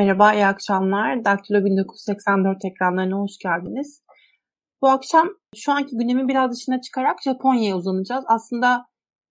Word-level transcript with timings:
Merhaba, 0.00 0.34
iyi 0.34 0.46
akşamlar. 0.46 1.24
Daktilo 1.24 1.64
1984 1.64 2.64
ekranlarına 2.64 3.16
hoş 3.16 3.38
geldiniz. 3.38 4.02
Bu 4.82 4.88
akşam 4.88 5.28
şu 5.56 5.72
anki 5.72 5.96
gündemi 5.96 6.28
biraz 6.28 6.52
dışına 6.52 6.80
çıkarak 6.80 7.22
Japonya'ya 7.22 7.76
uzanacağız. 7.76 8.24
Aslında 8.28 8.86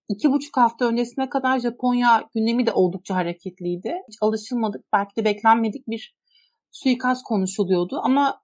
iki 0.09 0.31
buçuk 0.31 0.57
hafta 0.57 0.85
öncesine 0.85 1.29
kadar 1.29 1.59
Japonya 1.59 2.23
gündemi 2.35 2.65
de 2.65 2.71
oldukça 2.71 3.15
hareketliydi. 3.15 3.95
Hiç 4.07 4.15
alışılmadık, 4.21 4.85
belki 4.93 5.15
de 5.15 5.25
beklenmedik 5.25 5.87
bir 5.87 6.15
suikast 6.71 7.23
konuşuluyordu. 7.23 7.99
Ama 8.03 8.41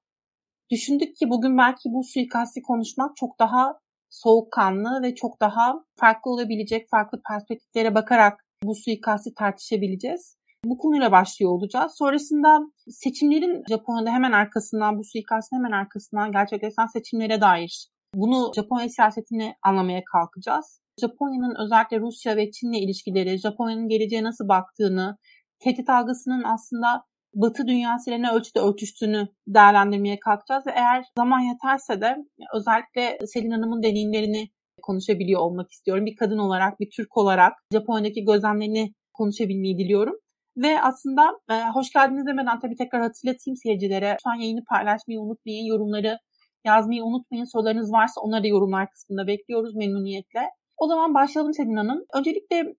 düşündük 0.71 1.15
ki 1.15 1.29
bugün 1.29 1.57
belki 1.57 1.89
bu 1.89 2.03
suikasti 2.03 2.61
konuşmak 2.61 3.15
çok 3.15 3.39
daha 3.39 3.79
soğukkanlı 4.09 5.01
ve 5.03 5.15
çok 5.15 5.41
daha 5.41 5.73
farklı 5.99 6.31
olabilecek, 6.31 6.89
farklı 6.89 7.21
perspektiflere 7.29 7.95
bakarak 7.95 8.45
bu 8.63 8.75
suikasti 8.75 9.33
tartışabileceğiz. 9.33 10.37
Bu 10.65 10.77
konuyla 10.77 11.11
başlıyor 11.11 11.51
olacağız. 11.51 11.91
Sonrasında 11.97 12.59
seçimlerin 12.89 13.63
Japonya'da 13.69 14.11
hemen 14.11 14.31
arkasından, 14.31 14.99
bu 14.99 15.03
suikastın 15.03 15.57
hemen 15.57 15.71
arkasından 15.71 16.31
gerçekleşen 16.31 16.85
seçimlere 16.85 17.41
dair 17.41 17.89
bunu 18.15 18.51
Japonya 18.55 18.89
siyasetini 18.89 19.55
anlamaya 19.63 20.03
kalkacağız. 20.11 20.81
Japonya'nın 21.01 21.55
özellikle 21.65 21.99
Rusya 21.99 22.35
ve 22.35 22.51
Çin'le 22.51 22.73
ilişkileri, 22.73 23.37
Japonya'nın 23.37 23.87
geleceğe 23.87 24.23
nasıl 24.23 24.47
baktığını, 24.47 25.17
tehdit 25.59 25.89
algısının 25.89 26.43
aslında 26.43 27.03
Batı 27.33 27.67
dünyasıyla 27.67 28.19
ne 28.19 28.31
ölçüde 28.31 28.59
örtüştüğünü 28.59 29.27
değerlendirmeye 29.47 30.19
kalkacağız 30.19 30.67
ve 30.67 30.71
eğer 30.71 31.05
zaman 31.17 31.39
yeterse 31.39 32.01
de 32.01 32.15
özellikle 32.53 33.17
Selin 33.27 33.51
Hanım'ın 33.51 33.83
deneyimlerini 33.83 34.49
konuşabiliyor 34.81 35.41
olmak 35.41 35.71
istiyorum. 35.71 36.05
Bir 36.05 36.15
kadın 36.15 36.37
olarak, 36.37 36.79
bir 36.79 36.89
Türk 36.95 37.17
olarak 37.17 37.53
Japonya'daki 37.73 38.25
gözlemlerini 38.25 38.93
konuşabilmeyi 39.13 39.77
diliyorum. 39.77 40.15
Ve 40.57 40.81
aslında 40.81 41.39
e, 41.49 41.53
hoş 41.73 41.91
geldiniz 41.91 42.25
demeden 42.25 42.59
tabii 42.59 42.75
tekrar 42.75 43.01
hatırlatayım 43.01 43.57
seyircilere. 43.57 44.13
Lütfen 44.13 44.41
yayını 44.41 44.63
paylaşmayı 44.63 45.19
unutmayın, 45.19 45.65
yorumları 45.65 46.19
yazmayı 46.65 47.03
unutmayın. 47.03 47.45
Sorularınız 47.45 47.91
varsa 47.91 48.21
onları 48.21 48.43
da 48.43 48.47
yorumlar 48.47 48.89
kısmında 48.89 49.27
bekliyoruz 49.27 49.75
memnuniyetle. 49.75 50.49
O 50.77 50.87
zaman 50.87 51.13
başlayalım 51.13 51.53
Selin 51.53 51.75
Hanım. 51.75 52.05
Öncelikle 52.13 52.75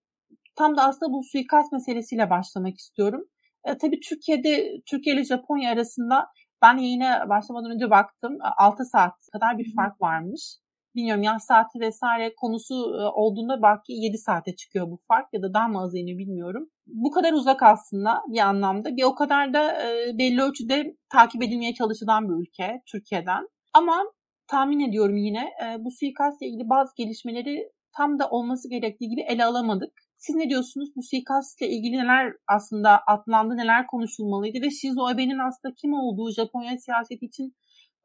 tam 0.57 0.77
da 0.77 0.85
aslında 0.85 1.13
bu 1.13 1.23
suikast 1.33 1.73
meselesiyle 1.73 2.31
başlamak 2.31 2.79
istiyorum. 2.79 3.25
E, 3.65 3.79
tabii 3.79 4.01
Türkiye'de, 4.01 4.81
Türkiye 4.87 5.17
ile 5.17 5.25
Japonya 5.25 5.73
arasında 5.73 6.27
ben 6.63 6.77
yayına 6.79 7.29
başlamadan 7.29 7.71
önce 7.71 7.91
baktım. 7.91 8.39
6 8.59 8.85
saat 8.85 9.15
kadar 9.33 9.59
bir 9.59 9.75
fark 9.77 10.03
varmış 10.03 10.59
bilmiyorum 10.97 11.23
yaz 11.23 11.45
saati 11.45 11.81
vesaire 11.81 12.35
konusu 12.37 12.75
e, 12.75 13.03
olduğunda 13.21 13.63
belki 13.63 13.93
7 13.93 14.19
saate 14.19 14.57
çıkıyor 14.57 14.91
bu 14.91 14.99
fark 15.09 15.27
ya 15.33 15.43
da 15.43 15.55
daha 15.55 15.69
mı 15.69 15.83
az 15.83 15.95
yeni 15.95 16.19
bilmiyorum. 16.19 16.69
Bu 16.87 17.11
kadar 17.11 17.33
uzak 17.33 17.63
aslında 17.63 18.23
bir 18.29 18.39
anlamda. 18.39 18.97
Bir 18.97 19.03
o 19.03 19.15
kadar 19.15 19.55
da 19.55 19.83
e, 19.83 20.19
belli 20.19 20.43
ölçüde 20.43 20.97
takip 21.13 21.43
edilmeye 21.43 21.75
çalışılan 21.75 22.29
bir 22.29 22.35
ülke 22.43 22.83
Türkiye'den. 22.93 23.49
Ama 23.75 24.05
tahmin 24.49 24.81
ediyorum 24.81 25.17
yine 25.17 25.45
e, 25.65 25.85
bu 25.85 25.91
suikastla 25.91 26.47
ilgili 26.47 26.69
bazı 26.69 26.93
gelişmeleri 26.97 27.71
tam 27.97 28.19
da 28.19 28.29
olması 28.31 28.71
gerektiği 28.71 29.09
gibi 29.09 29.21
ele 29.21 29.45
alamadık. 29.45 29.93
Siz 30.17 30.37
ne 30.37 30.49
diyorsunuz? 30.51 30.89
Bu 30.97 31.03
suikastla 31.03 31.67
ilgili 31.67 31.97
neler 31.97 32.33
aslında 32.49 32.99
atlandı, 33.07 33.57
neler 33.57 33.87
konuşulmalıydı 33.87 34.63
ve 34.63 34.71
Shinzo 34.71 35.07
Abe'nin 35.07 35.39
aslında 35.39 35.75
kim 35.75 35.93
olduğu 35.95 36.31
Japonya 36.31 36.79
siyaseti 36.79 37.27
için 37.27 37.55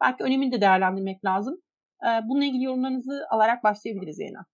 belki 0.01 0.23
önemini 0.23 0.51
de 0.51 0.61
değerlendirmek 0.61 1.25
lazım. 1.25 1.61
Ee, 2.03 2.29
bununla 2.29 2.45
ilgili 2.45 2.63
yorumlarınızı 2.63 3.13
alarak 3.29 3.63
başlayabiliriz 3.63 4.19
yayına. 4.19 4.45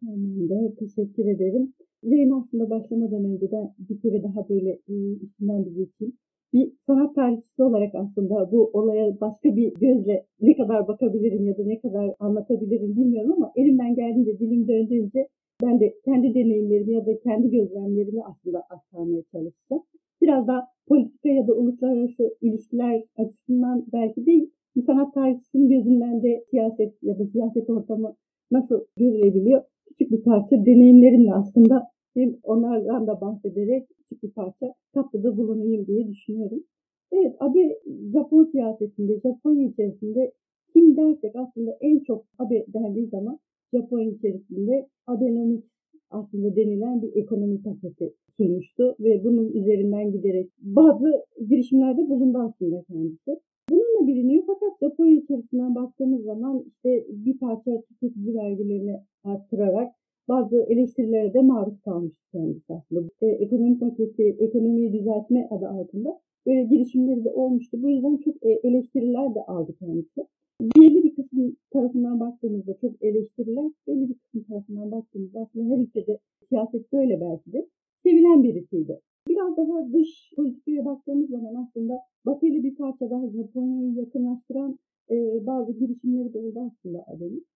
Tamamdır. 0.00 0.76
Teşekkür 0.76 1.26
ederim. 1.26 1.72
Yayın 2.02 2.30
aslında 2.30 2.70
başlamadan 2.70 3.24
önce 3.24 3.52
ben 3.52 3.74
bir 3.78 4.00
kere 4.00 4.22
daha 4.22 4.48
böyle 4.48 4.70
e, 4.70 4.94
içinden 5.12 5.64
bir 5.66 5.70
geçeyim. 5.70 6.14
Bir 6.52 6.72
sanat 6.86 7.14
tarihçisi 7.14 7.62
olarak 7.62 7.94
aslında 7.94 8.52
bu 8.52 8.70
olaya 8.72 9.20
başka 9.20 9.56
bir 9.56 9.74
gözle 9.74 10.26
ne 10.40 10.56
kadar 10.56 10.88
bakabilirim 10.88 11.46
ya 11.46 11.58
da 11.58 11.62
ne 11.64 11.80
kadar 11.80 12.14
anlatabilirim 12.20 12.96
bilmiyorum 12.96 13.32
ama 13.32 13.52
elimden 13.56 13.94
geldiğince, 13.94 14.38
dilim 14.38 14.68
döndüğünce 14.68 15.28
ben 15.62 15.80
de 15.80 15.94
kendi 16.04 16.34
deneyimlerimi 16.34 16.92
ya 16.92 17.06
da 17.06 17.18
kendi 17.18 17.50
gözlemlerimi 17.50 18.24
aslında 18.24 18.60
aktarmaya 18.60 19.22
çalışacağım. 19.22 19.82
Biraz 20.22 20.46
da 20.46 20.66
politika 20.88 21.28
ya 21.28 21.46
da 21.48 21.52
uluslararası 21.54 22.36
ilişkiler 22.40 23.04
açısından 23.16 23.86
belki 23.92 24.26
değil, 24.26 24.50
bir 24.76 24.82
sanat 24.82 25.14
tarihçisinin 25.14 25.68
gözünden 25.68 26.22
de 26.22 26.44
siyaset 26.50 27.02
ya 27.02 27.18
da 27.18 27.26
siyaset 27.26 27.70
ortamı 27.70 28.14
nasıl 28.50 28.84
görülebiliyor? 28.96 29.62
Küçük 29.86 30.10
bir 30.12 30.22
parça 30.22 30.66
deneyimlerimle 30.66 31.34
aslında 31.34 31.82
hem 32.14 32.36
onlardan 32.42 33.06
da 33.06 33.20
bahsederek 33.20 33.88
küçük 33.98 34.22
bir 34.22 34.30
parça 34.30 34.74
katkıda 34.94 35.36
bulunayım 35.36 35.86
diye 35.86 36.08
düşünüyorum. 36.08 36.64
Evet, 37.12 37.36
Abe 37.40 37.78
Japon 38.12 38.44
siyasetinde, 38.44 39.20
Japonya 39.20 39.68
içerisinde 39.68 40.32
kim 40.72 40.96
dersek 40.96 41.36
aslında 41.36 41.76
en 41.80 41.98
çok 41.98 42.24
Abe 42.38 42.66
dendiği 42.68 43.06
zaman 43.06 43.38
Japonya 43.74 44.10
içerisinde 44.10 44.88
Abenomics 45.06 45.68
aslında 46.10 46.56
denilen 46.56 47.02
bir 47.02 47.16
ekonomi 47.16 47.62
paketi 47.62 48.14
sunmuştu 48.36 48.96
ve 49.00 49.24
bunun 49.24 49.52
üzerinden 49.52 50.12
giderek 50.12 50.50
bazı 50.58 51.24
girişimlerde 51.48 52.08
bulundu 52.08 52.38
aslında 52.38 52.82
kendisi. 52.82 53.40
Bununla 53.70 54.06
biliniyor 54.06 54.44
fakat 54.46 54.78
Japonya 54.80 55.16
içerisinden 55.20 55.74
baktığımız 55.74 56.24
zaman 56.24 56.64
işte 56.66 57.06
bir 57.08 57.38
parça 57.38 57.82
tüketici 57.88 58.34
vergilerini 58.34 59.00
arttırarak 59.24 59.92
bazı 60.28 60.62
eleştirilere 60.68 61.34
de 61.34 61.42
maruz 61.42 61.80
kalmış 61.80 62.12
kendisi 62.32 62.74
aslında. 62.74 63.08
E, 63.20 63.26
ekonomi 63.26 63.78
paketi, 63.78 64.36
ekonomiyi 64.38 64.92
düzeltme 64.92 65.48
adı 65.50 65.68
altında 65.68 66.20
böyle 66.46 66.62
girişimleri 66.64 67.24
de 67.24 67.30
olmuştu. 67.30 67.82
Bu 67.82 67.90
yüzden 67.90 68.16
çok 68.16 68.34
e, 68.42 68.50
eleştiriler 68.50 69.34
de 69.34 69.40
aldı 69.42 69.74
kendisi. 69.78 70.26
Belli 70.60 71.04
bir 71.04 71.14
kısım 71.14 71.56
tarafından 71.72 72.20
baktığımızda 72.20 72.76
çok 72.80 73.02
eleştiriler, 73.02 73.70
belli 73.86 74.08
bir 74.08 74.14
kısım 74.14 74.42
tarafından 74.42 74.92
baktığımızda 74.92 75.40
aslında 75.40 75.74
her 75.74 75.78
ülkede 75.78 76.18
siyaset 76.48 76.92
böyle 76.92 77.20
belki 77.20 77.52
de 77.52 77.66
sevilen 78.04 78.42
birisiydi. 78.42 79.00
Biraz 79.28 79.56
daha 79.56 79.92
dış 79.92 80.32
politikaya 80.36 80.84
baktığımız 80.84 81.30
zaman 81.30 81.54
aslında 81.54 82.00
Batı 82.26 82.46
ile 82.46 82.62
bir 82.62 82.74
parça 82.74 83.10
daha 83.10 83.28
Japonya'yı 83.28 83.94
yakınlaştıran 83.94 84.78
e, 85.10 85.46
bazı 85.46 85.72
girişimleri 85.72 86.34
de 86.34 86.38
oldu 86.38 86.70
aslında 86.70 87.04
Ade'nin. 87.06 87.46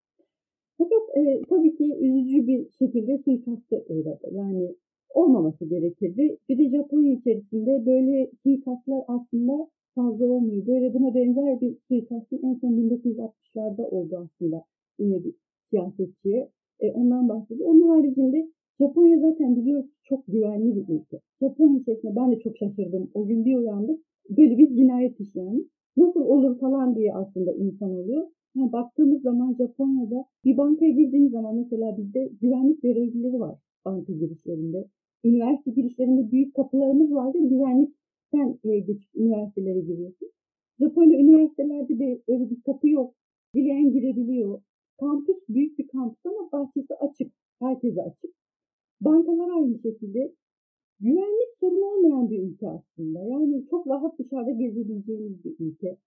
Fakat 0.77 1.17
e, 1.17 1.41
tabii 1.49 1.75
ki 1.75 1.95
üzücü 1.99 2.47
bir 2.47 2.69
şekilde 2.79 3.17
suikaste 3.17 3.83
uğradı. 3.89 4.29
Yani 4.31 4.75
olmaması 5.13 5.65
gerekirdi. 5.65 6.37
Bir 6.49 6.57
de 6.57 6.69
Japonya 6.77 7.13
içerisinde 7.13 7.85
böyle 7.85 8.31
suikastlar 8.43 9.03
aslında 9.07 9.67
fazla 9.95 10.25
olmuyor. 10.25 10.67
Böyle 10.67 10.93
buna 10.93 11.15
benzer 11.15 11.61
bir 11.61 11.77
suikastın 11.87 12.39
en 12.43 12.53
son 12.53 12.71
1960'larda 12.71 13.81
oldu 13.81 14.17
aslında 14.25 14.63
yine 14.99 15.23
bir 15.23 15.33
siyasetçiye. 15.69 16.49
E, 16.79 16.91
ondan 16.91 17.29
bahsediyor. 17.29 17.69
Onun 17.69 17.89
haricinde 17.89 18.49
Japonya 18.81 19.19
zaten 19.19 19.55
biliyoruz 19.55 19.89
çok 20.03 20.27
güvenli 20.27 20.75
bir 20.75 20.93
ülke. 20.93 21.19
Japonya 21.41 21.79
içerisinde 21.79 22.15
ben 22.15 22.31
de 22.31 22.39
çok 22.39 22.57
şaşırdım. 22.57 23.11
O 23.13 23.27
gün 23.27 23.45
bir 23.45 23.57
uyandık. 23.57 23.99
Böyle 24.29 24.57
bir 24.57 24.75
cinayet 24.75 25.19
işlenmiş. 25.19 25.67
Nasıl 25.97 26.21
olur 26.21 26.59
falan 26.59 26.95
diye 26.95 27.13
aslında 27.13 27.53
insan 27.53 27.91
oluyor. 27.91 28.27
Yani 28.55 28.71
baktığımız 28.71 29.21
zaman 29.21 29.53
Japonya'da 29.53 30.25
bir 30.45 30.57
bankaya 30.57 30.91
girdiğiniz 30.91 31.31
zaman 31.31 31.55
mesela 31.55 31.97
bizde 31.97 32.29
güvenlik 32.41 32.81
görevlileri 32.81 33.39
var 33.39 33.55
banka 33.85 34.13
girişlerinde. 34.13 34.87
Üniversite 35.23 35.71
girişlerinde 35.71 36.31
büyük 36.31 36.55
kapılarımız 36.55 37.11
var 37.11 37.33
ve 37.33 37.39
güvenlik 37.39 37.95
sen 38.31 38.59
e, 38.63 38.79
geçip 38.79 39.15
üniversitelere 39.15 39.79
giriyorsun. 39.79 40.29
Japonya 40.79 41.19
üniversitelerde 41.19 41.99
de 41.99 42.21
öyle 42.27 42.49
bir 42.49 42.61
kapı 42.61 42.89
yok. 42.89 43.15
Dileyen 43.55 43.91
girebiliyor. 43.91 44.61
Kampüs 44.99 45.37
büyük 45.49 45.79
bir 45.79 45.87
kampüs 45.87 46.25
ama 46.25 46.51
bahçesi 46.51 46.95
açık. 46.95 47.33
Herkese 47.59 48.01
açık. 48.01 48.38
Bankalar 49.01 49.49
aynı 49.49 49.79
şekilde 49.79 50.33
güvenlik 50.99 51.49
sorunu 51.59 51.85
olmayan 51.85 52.29
bir 52.29 52.43
ülke 52.43 52.67
aslında. 52.67 53.19
Yani 53.23 53.65
çok 53.69 53.87
rahat 53.87 54.19
dışarıda 54.19 54.51
gezebileceğimiz 54.51 55.45
bir 55.45 55.55
ülke. 55.59 55.97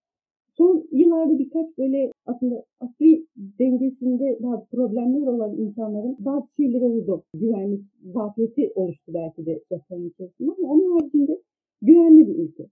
Son 0.57 0.89
yıllarda 0.93 1.39
birkaç 1.39 1.79
böyle 1.79 2.13
aslında 2.27 2.65
asli 2.81 3.27
dengesinde 3.37 4.39
bazı 4.41 4.67
problemler 4.67 5.27
olan 5.27 5.57
insanların 5.57 6.17
bazı 6.19 6.47
şeyleri 6.57 6.85
oldu. 6.85 7.23
Güvenlik 7.35 7.85
zafiyeti 8.15 8.73
oluştu 8.75 9.15
belki 9.15 9.47
de 9.47 9.63
Japonya 9.71 10.07
içerisinde 10.07 10.51
ama 10.59 10.69
onun 10.69 11.01
haricinde 11.01 11.41
güvenli 11.83 12.29
bir 12.29 12.39
ülke. 12.39 12.67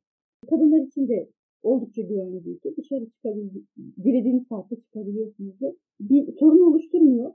Kadınlar 0.50 0.80
için 0.80 1.08
de 1.08 1.28
oldukça 1.62 2.02
güvenli 2.02 2.44
bir 2.44 2.50
ülke. 2.50 2.76
Dışarı 2.76 3.06
çıkabilir, 3.10 3.64
dilediğiniz 4.04 4.46
saatte 4.48 4.76
çıkabiliyorsunuz 4.76 5.62
ve 5.62 5.74
bir 6.00 6.32
sorun 6.32 6.70
oluşturmuyor. 6.70 7.32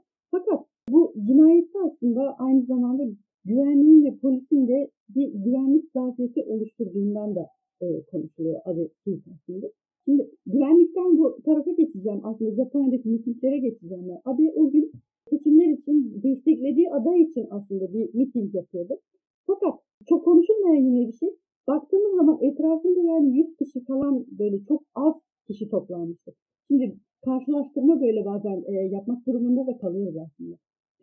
Aslında 2.06 2.36
aynı 2.38 2.62
zamanda 2.62 3.04
güvenliğin 3.44 4.04
ve 4.04 4.16
polisin 4.16 4.68
de 4.68 4.90
bir 5.08 5.32
güvenlik 5.32 5.84
zafiyeti 5.92 6.44
oluşturduğundan 6.44 7.34
da 7.34 7.46
e, 7.80 7.86
konuşuluyor 8.02 8.60
adı 8.64 8.90
suikastinde. 9.04 9.72
Şimdi 10.04 10.30
güvenlikten 10.46 11.18
bu 11.18 11.38
tarafa 11.44 11.70
geçeceğim. 11.70 12.20
Aslında 12.22 12.54
Japonya'daki 12.54 13.08
mitinglere 13.08 13.58
geçeceğim 13.58 14.04
ben. 14.08 14.20
Abi 14.24 14.52
o 14.56 14.70
gün 14.70 14.92
seçimler 15.30 15.68
için 15.68 16.22
desteklediği 16.22 16.90
aday 16.90 17.22
için 17.22 17.46
aslında 17.50 17.92
bir 17.92 18.14
miting 18.14 18.54
yapıyordu. 18.54 18.98
Fakat 19.46 19.74
çok 20.08 20.24
konuşulmayan 20.24 20.84
yine 20.84 21.08
bir 21.08 21.12
şey. 21.12 21.28
baktığımız 21.68 22.16
zaman 22.16 22.38
etrafında 22.42 23.00
yani 23.00 23.38
100 23.38 23.56
kişi 23.56 23.84
falan 23.84 24.26
böyle 24.38 24.64
çok 24.68 24.82
az 24.94 25.14
kişi 25.46 25.68
toplanmıştı. 25.68 26.32
Şimdi 26.68 26.96
karşılaştırma 27.24 28.00
böyle 28.00 28.24
bazen 28.24 28.64
e, 28.66 28.72
yapmak 28.72 29.26
durumunda 29.26 29.66
da 29.66 29.78
kalıyoruz 29.78 30.16
aslında. 30.16 30.56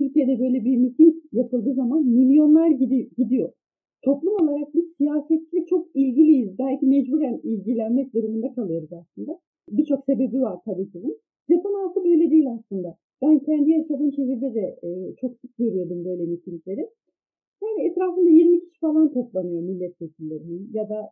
Türkiye'de 0.03 0.39
böyle 0.39 0.65
bir 0.65 0.77
miting 0.77 1.15
yapıldığı 1.31 1.73
zaman 1.73 2.03
milyonlar 2.03 2.69
gidiyor. 3.17 3.51
Toplum 4.01 4.33
olarak 4.41 4.75
biz 4.75 4.85
siyasetle 4.97 5.65
çok 5.65 5.88
ilgiliyiz. 5.94 6.57
Belki 6.59 6.85
mecburen 6.85 7.39
ilgilenmek 7.44 8.13
durumunda 8.13 8.53
kalıyoruz 8.53 8.94
aslında. 8.94 9.39
Birçok 9.69 10.03
sebebi 10.03 10.41
var 10.41 10.59
tabii 10.65 10.91
ki 10.91 11.03
bunun. 11.03 11.17
Japon 11.50 11.73
halkı 11.73 12.03
böyle 12.03 12.31
değil 12.31 12.47
aslında. 12.51 12.97
Ben 13.21 13.39
kendi 13.39 13.71
yaşadığım 13.71 14.13
şehirde 14.13 14.53
de 14.53 14.79
e, 14.83 15.15
çok 15.15 15.38
sık 15.38 15.57
görüyordum 15.57 16.06
böyle 16.06 16.23
mitingleri. 16.25 16.89
Yani 17.63 17.88
etrafında 17.88 18.29
20 18.29 18.59
kişi 18.59 18.79
falan 18.79 19.13
toplanıyor 19.13 19.61
milletvekillerinin 19.61 20.69
ya 20.73 20.89
da 20.89 21.11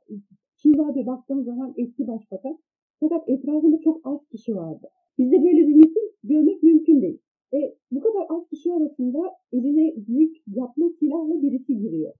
Shinzo 0.57 0.83
Abe 0.85 1.05
baktığım 1.05 1.43
zaman 1.43 1.73
eski 1.77 2.07
başbakan. 2.07 2.57
Fakat 2.99 3.29
etrafında 3.29 3.79
çok 3.83 4.01
az 4.03 4.19
kişi 4.31 4.55
vardı. 4.55 4.87
Bizde 5.17 5.43
böyle 5.43 5.67
bir 5.67 5.75
miting 5.75 6.11
görmek 6.23 6.63
mümkün 6.63 7.01
değil. 7.01 7.21
E, 7.53 7.75
bu 7.91 7.99
kadar 7.99 8.25
az 8.29 8.49
kişi 8.49 8.73
arasında 8.73 9.35
eline 9.53 9.93
büyük 10.07 10.37
yapma 10.47 10.89
silahla 10.99 11.41
birisi 11.41 11.77
giriyor. 11.77 12.13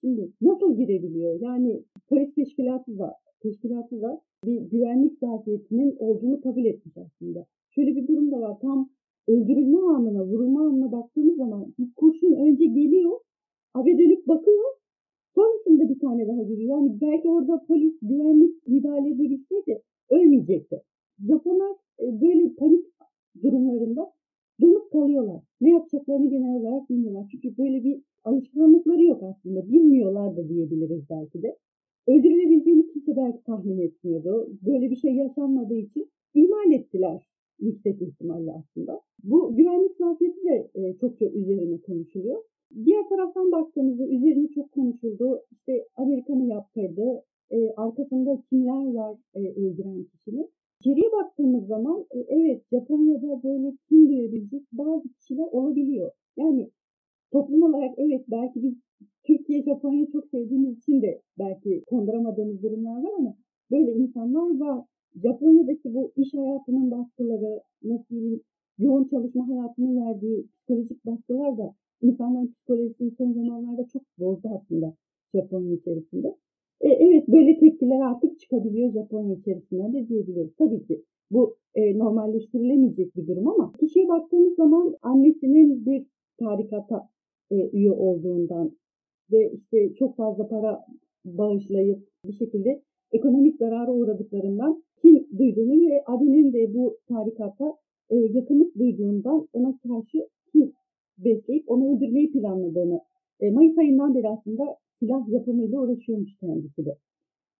Şimdi 0.00 0.32
nasıl 0.40 0.76
girebiliyor? 0.76 1.40
Yani 1.40 1.82
polis 2.08 2.34
teşkilatı 2.34 2.98
da 2.98 3.14
teşkilatı 3.42 4.02
da 4.02 4.20
bir 4.44 4.60
güvenlik 4.60 5.18
zafiyetinin 5.18 5.96
olduğunu 5.98 6.40
kabul 6.40 6.64
etmiş 6.64 6.96
aslında. 6.96 7.46
Şöyle 7.70 7.96
bir 7.96 8.08
durum 8.08 8.32
da 8.32 8.40
var. 8.40 8.58
Tam 8.60 8.90
öldürülme 9.28 9.78
anına, 9.78 10.24
vurulma 10.26 10.60
anına 10.66 10.92
baktığımız 10.92 11.36
zaman 11.36 11.74
bir 11.78 11.92
kurşun 11.96 12.32
önce 12.32 12.66
geliyor, 12.66 13.20
abi 13.74 13.98
dönüp 13.98 14.28
bakıyor, 14.28 14.64
sonrasında 15.34 15.88
bir 15.88 15.98
tane 16.00 16.28
daha 16.28 16.42
giriyor. 16.42 16.78
Yani 16.78 17.00
belki 17.00 17.28
orada 17.28 17.64
polis 17.68 17.94
güvenlik 18.02 18.68
müdahale 18.68 19.08
edebilseydi 19.10 19.82
ölmeyecekti. 20.10 20.82
Japonlar 21.28 21.72
e, 22.00 22.20
böyle 22.20 22.54
panik 22.54 22.84
durumlarında 23.42 24.12
donup 24.60 24.90
kalıyorlar. 24.92 25.42
Ne 25.60 25.70
yapacaklarını 25.70 26.30
genel 26.30 26.60
olarak 26.60 26.90
bilmiyorlar. 26.90 27.26
Çünkü 27.30 27.58
böyle 27.58 27.84
bir 27.84 28.02
alışkanlıkları 28.24 29.02
yok 29.04 29.22
aslında. 29.22 29.72
Bilmiyorlar 29.72 30.36
da 30.36 30.48
diyebiliriz 30.48 31.02
belki 31.10 31.42
de. 31.42 31.56
Öldürülebileceğini 32.06 32.86
kimse 32.86 33.16
belki 33.16 33.44
tahmin 33.44 33.78
etmiyordu. 33.78 34.48
Böyle 34.66 34.90
bir 34.90 34.96
şey 34.96 35.14
yaşanmadığı 35.14 35.78
için 35.78 36.10
ihmal 36.34 36.72
ettiler 36.72 37.22
yüksek 37.60 38.02
ihtimalle 38.02 38.52
aslında. 38.52 39.00
Bu 39.24 39.56
güvenlik 39.56 39.96
zafiyeti 39.96 40.44
de 40.44 40.70
e, 40.74 40.96
çokça 41.00 41.26
üzerine 41.26 41.80
konuşuluyor. 41.80 42.42
Diğer 42.84 43.08
taraftan 43.08 43.52
baktığımızda 43.52 44.06
üzerine 44.06 44.48
çok 44.48 44.72
konuşuldu. 44.72 45.40
İşte 45.52 45.86
Amerika 45.96 46.34
mı 46.34 46.46
yaptırdı? 46.46 47.22
E, 47.50 47.70
arkasında 47.70 48.42
kimler 48.50 48.94
var 48.94 49.16
e, 49.34 49.40
öldüren 49.40 50.04
kişinin? 50.04 50.50
Geriye 50.80 51.12
baktığımız 51.12 51.66
zaman 51.66 52.06
e, 52.10 52.18
evet 52.28 52.62
Japonya'da 52.72 53.42
böyle 53.42 53.76
kim 53.88 54.08
duyabilecek 54.08 54.62
bazı 54.72 55.08
kişiler 55.08 55.46
olabiliyor. 55.52 56.10
Yani 56.36 56.70
toplum 57.32 57.62
olarak 57.62 57.94
evet 57.98 58.24
belki 58.28 58.62
biz 58.62 58.74
Türkiye 59.24 59.62
Japonya'yı 59.62 60.10
çok 60.12 60.26
sevdiğimiz 60.26 60.78
için 60.78 61.02
de 61.02 61.22
belki 61.38 61.84
konduramadığımız 61.86 62.62
durumlar 62.62 63.02
var 63.02 63.12
ama 63.18 63.34
böyle 63.70 63.92
insanlar 63.92 64.58
var. 64.58 64.84
Japonya'daki 65.22 65.94
bu 65.94 66.12
iş 66.16 66.34
hayatının 66.34 66.90
baskıları, 66.90 67.60
nasıl 67.82 68.38
yoğun 68.78 69.04
çalışma 69.04 69.48
hayatının 69.48 70.06
verdiği 70.06 70.46
psikolojik 70.46 71.06
baskılar 71.06 71.58
da 71.58 71.74
insanların 72.02 72.52
psikolojisini 72.52 73.10
son 73.18 73.32
zamanlarda 73.32 73.86
çok 73.92 74.02
bozdu 74.18 74.48
aslında 74.54 74.94
Japonya 75.34 75.74
içerisinde. 75.74 76.36
E, 76.80 76.88
evet 76.88 77.28
böyle 77.28 77.58
tepkiler 77.58 78.00
artık 78.00 78.38
çıkabiliyor 78.38 78.92
Japonya 78.92 79.34
içerisinden 79.34 79.92
de 79.92 80.08
diyebiliriz. 80.08 80.56
Tabii 80.58 80.86
ki 80.86 81.02
bu 81.30 81.56
e, 81.74 81.98
normalleştirilemeyecek 81.98 83.16
bir 83.16 83.26
durum 83.26 83.48
ama 83.48 83.72
kişiye 83.80 84.08
baktığımız 84.08 84.54
zaman 84.54 84.96
annesinin 85.02 85.86
bir 85.86 86.06
tarikata 86.38 87.08
e, 87.50 87.70
üye 87.70 87.92
olduğundan 87.92 88.72
ve 89.32 89.52
işte 89.52 89.94
çok 89.94 90.16
fazla 90.16 90.48
para 90.48 90.84
bağışlayıp 91.24 91.98
bir 92.24 92.32
şekilde 92.32 92.82
ekonomik 93.12 93.56
zarara 93.56 93.92
uğradıklarından 93.92 94.82
kim 95.02 95.26
duyduğunu 95.38 95.90
ve 95.90 96.02
abinin 96.06 96.52
de 96.52 96.74
bu 96.74 96.98
tarikata 97.08 97.76
e, 98.10 98.16
yakınlık 98.16 98.78
duyduğundan 98.78 99.48
ona 99.52 99.78
karşı 99.78 100.28
kim 100.52 100.72
besleyip 101.18 101.70
onu 101.70 101.96
öldürmeyi 101.96 102.32
planladığını 102.32 103.00
e, 103.40 103.50
Mayıs 103.50 103.78
ayından 103.78 104.14
beri 104.14 104.28
aslında 104.28 104.76
silah 104.98 105.28
yapımıyla 105.28 105.80
uğraşıyormuş 105.80 106.36
kendisi 106.40 106.86
de. 106.86 106.96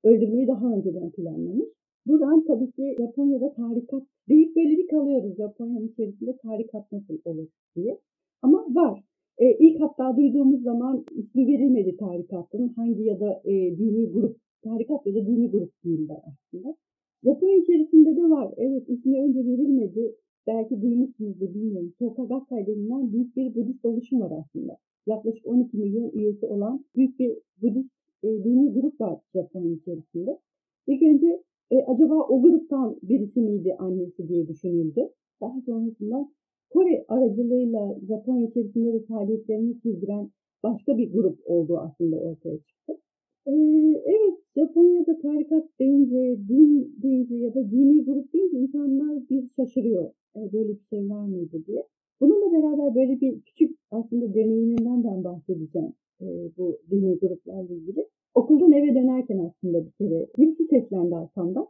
Öldürmeyi 0.05 0.49
daha 0.49 0.73
önceden 0.75 1.11
planlamış. 1.11 1.69
Buradan 2.06 2.44
tabii 2.46 2.70
ki 2.70 2.96
Japonya'da 2.99 3.52
tarikat 3.52 4.02
deyip 4.29 4.56
böyle 4.56 4.70
bir 4.70 4.88
kalıyoruz. 4.88 5.37
Japonya'nın 5.37 5.88
içerisinde 5.88 6.37
tarikat 6.37 6.93
nasıl 6.93 7.19
olur 7.25 7.49
diye. 7.76 7.99
Ama 8.43 8.58
var. 8.58 9.05
E, 9.38 9.56
ilk 9.58 9.81
hatta 9.81 10.17
duyduğumuz 10.17 10.62
zaman 10.62 11.05
ismi 11.11 11.46
verilmedi 11.46 11.96
tarikatın. 11.96 12.69
Hangi 12.69 13.02
ya 13.02 13.20
da 13.20 13.43
e, 13.44 13.79
dini 13.79 14.12
grup, 14.12 14.37
tarikat 14.64 15.06
ya 15.06 15.14
da 15.14 15.26
dini 15.26 15.50
grup 15.50 15.73
diyeyim 15.85 16.08
ben 16.08 16.20
aslında. 16.31 16.76
Japonya 17.25 17.56
içerisinde 17.56 18.17
de 18.17 18.31
var. 18.31 18.55
Evet 18.56 18.88
ismi 18.88 19.23
önce 19.23 19.38
verilmedi. 19.38 20.14
Belki 20.46 20.82
duymuşsunuzdur 20.82 21.55
bilmiyorum. 21.55 21.93
Tokagakai 21.99 22.67
denilen 22.67 23.12
büyük 23.12 23.37
bir 23.37 23.55
Budist 23.55 23.85
oluşum 23.85 24.20
var 24.20 24.32
aslında 24.40 24.76
yaklaşık 25.08 25.46
12 25.46 25.76
milyon 25.76 26.10
üyesi 26.10 26.46
olan 26.46 26.84
büyük 26.96 27.19
bir 27.19 27.38
Budist 27.62 27.90
e, 28.22 28.28
dini 28.28 28.72
grup 28.72 29.00
var 29.00 29.20
Japonya 29.34 29.72
içerisinde. 29.72 30.38
İlk 30.87 31.02
önce 31.02 31.43
e, 31.70 31.76
acaba 31.82 32.14
o 32.14 32.43
gruptan 32.43 32.96
birisi 33.02 33.40
miydi 33.40 33.76
annesi 33.78 34.28
diye 34.28 34.49
düşünüldü. 34.49 35.08
Daha 35.40 35.60
sonrasında 35.66 36.28
Kore 36.70 37.05
aracılığıyla 37.08 37.96
Japonya 38.08 38.46
içerisinde 38.46 38.93
de 38.93 39.02
faaliyetlerini 39.02 39.75
sürdüren 39.75 40.31
başka 40.62 40.99
bir 40.99 41.12
grup 41.12 41.38
olduğu 41.44 41.78
aslında 41.78 42.16
ortaya 42.16 42.59
çıktı. 42.59 42.92
Ee, 43.47 43.52
evet, 44.04 44.38
Japonya'da 44.56 45.18
tarikat 45.21 45.64
deyince, 45.80 46.38
din 46.49 46.97
deyince 47.02 47.35
ya 47.35 47.54
da 47.54 47.71
dini 47.71 48.04
grup 48.04 48.32
deyince 48.32 48.59
insanlar 48.59 49.28
bir 49.30 49.49
şaşırıyor. 49.56 50.11
Ee, 50.37 50.52
böyle 50.52 50.68
bir 50.68 50.87
şey 50.90 51.11
var 51.11 51.25
mıydı 51.25 51.66
diye. 51.66 51.82
Bununla 52.20 52.52
beraber 52.52 52.94
böyle 52.94 53.20
bir 53.20 53.40
küçük 53.40 53.78
aslında 53.90 54.34
deneyiminden 54.34 55.04
ben 55.04 55.25
bahsedeceğim 55.25 55.92
e, 56.20 56.26
bu 56.58 56.78
dini 56.90 57.18
gruplarla 57.18 57.75
ilgili. 57.75 58.06
Okuldan 58.34 58.72
eve 58.72 58.94
dönerken 58.94 59.38
aslında 59.38 59.87
bir 59.87 59.90
kere 59.90 60.26
birisi 60.38 60.64
seslendi 60.64 61.16
arkamda. 61.16 61.68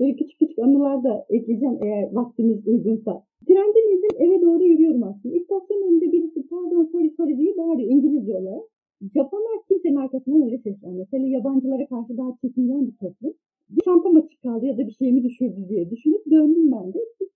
Böyle 0.00 0.16
küçük 0.16 0.38
küçük 0.38 0.58
anılar 0.58 1.04
da 1.04 1.26
ekleyeceğim 1.30 1.78
eğer 1.82 2.12
vaktimiz 2.12 2.66
uygunsa. 2.66 3.22
Trenden 3.46 3.94
indim 3.94 4.16
eve 4.18 4.42
doğru 4.42 4.64
yürüyorum 4.64 5.02
aslında. 5.02 5.36
İstasyon 5.36 5.82
önünde 5.88 6.12
birisi 6.12 6.48
pardon 6.48 6.88
sorry 6.92 7.10
sorry 7.16 7.38
diye 7.38 7.56
bağırıyor 7.56 7.90
İngilizce 7.90 8.36
olarak. 8.36 8.64
Japonlar 9.14 9.58
kimsenin 9.68 9.96
arkasından 9.96 10.42
öyle 10.42 10.58
seslenmez. 10.58 11.06
Hele 11.12 11.28
yabancılara 11.28 11.86
karşı 11.86 12.16
daha 12.16 12.36
çekingen 12.40 12.86
bir 12.86 12.96
toplum. 12.96 13.34
Bir 13.70 13.80
çantam 13.80 14.16
açık 14.16 14.42
kaldı 14.42 14.66
ya 14.66 14.78
da 14.78 14.86
bir 14.86 14.92
şeyimi 14.92 15.22
düşürdü 15.22 15.68
diye 15.68 15.90
düşünüp 15.90 16.30
döndüm 16.30 16.72
ben 16.72 16.92
de. 16.92 16.98
Kız 17.18 17.28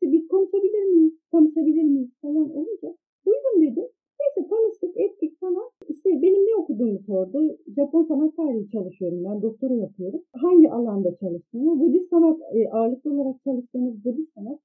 işte 0.00 0.12
biz 0.12 0.28
konuşabilir 0.28 0.84
miyiz, 0.94 1.14
tanışabilir 1.32 1.82
miyiz 1.82 2.10
falan 2.22 2.56
olunca 2.56 2.88
buyurun 3.26 3.62
dedim. 3.62 3.88
Neyse 4.20 4.48
tanıştık 4.50 4.96
ettik 4.96 5.40
falan. 5.40 5.70
İşte 5.88 6.22
benim 6.22 6.42
ne 6.46 6.54
okuduğumu 6.62 6.98
sordu. 6.98 7.58
Japon 7.76 8.04
sanat 8.04 8.36
tarihi 8.36 8.70
çalışıyorum 8.70 9.24
ben, 9.24 9.42
doktora 9.42 9.74
yapıyorum. 9.74 10.22
Hangi 10.32 10.70
alanda 10.70 11.16
çalıştığımı, 11.16 11.80
Budist 11.80 12.10
sanat, 12.10 12.38
e, 12.54 12.68
ağırlıklı 12.70 13.12
olarak 13.12 13.44
çalıştığımız 13.44 14.04
Budist 14.04 14.32
sanat. 14.34 14.58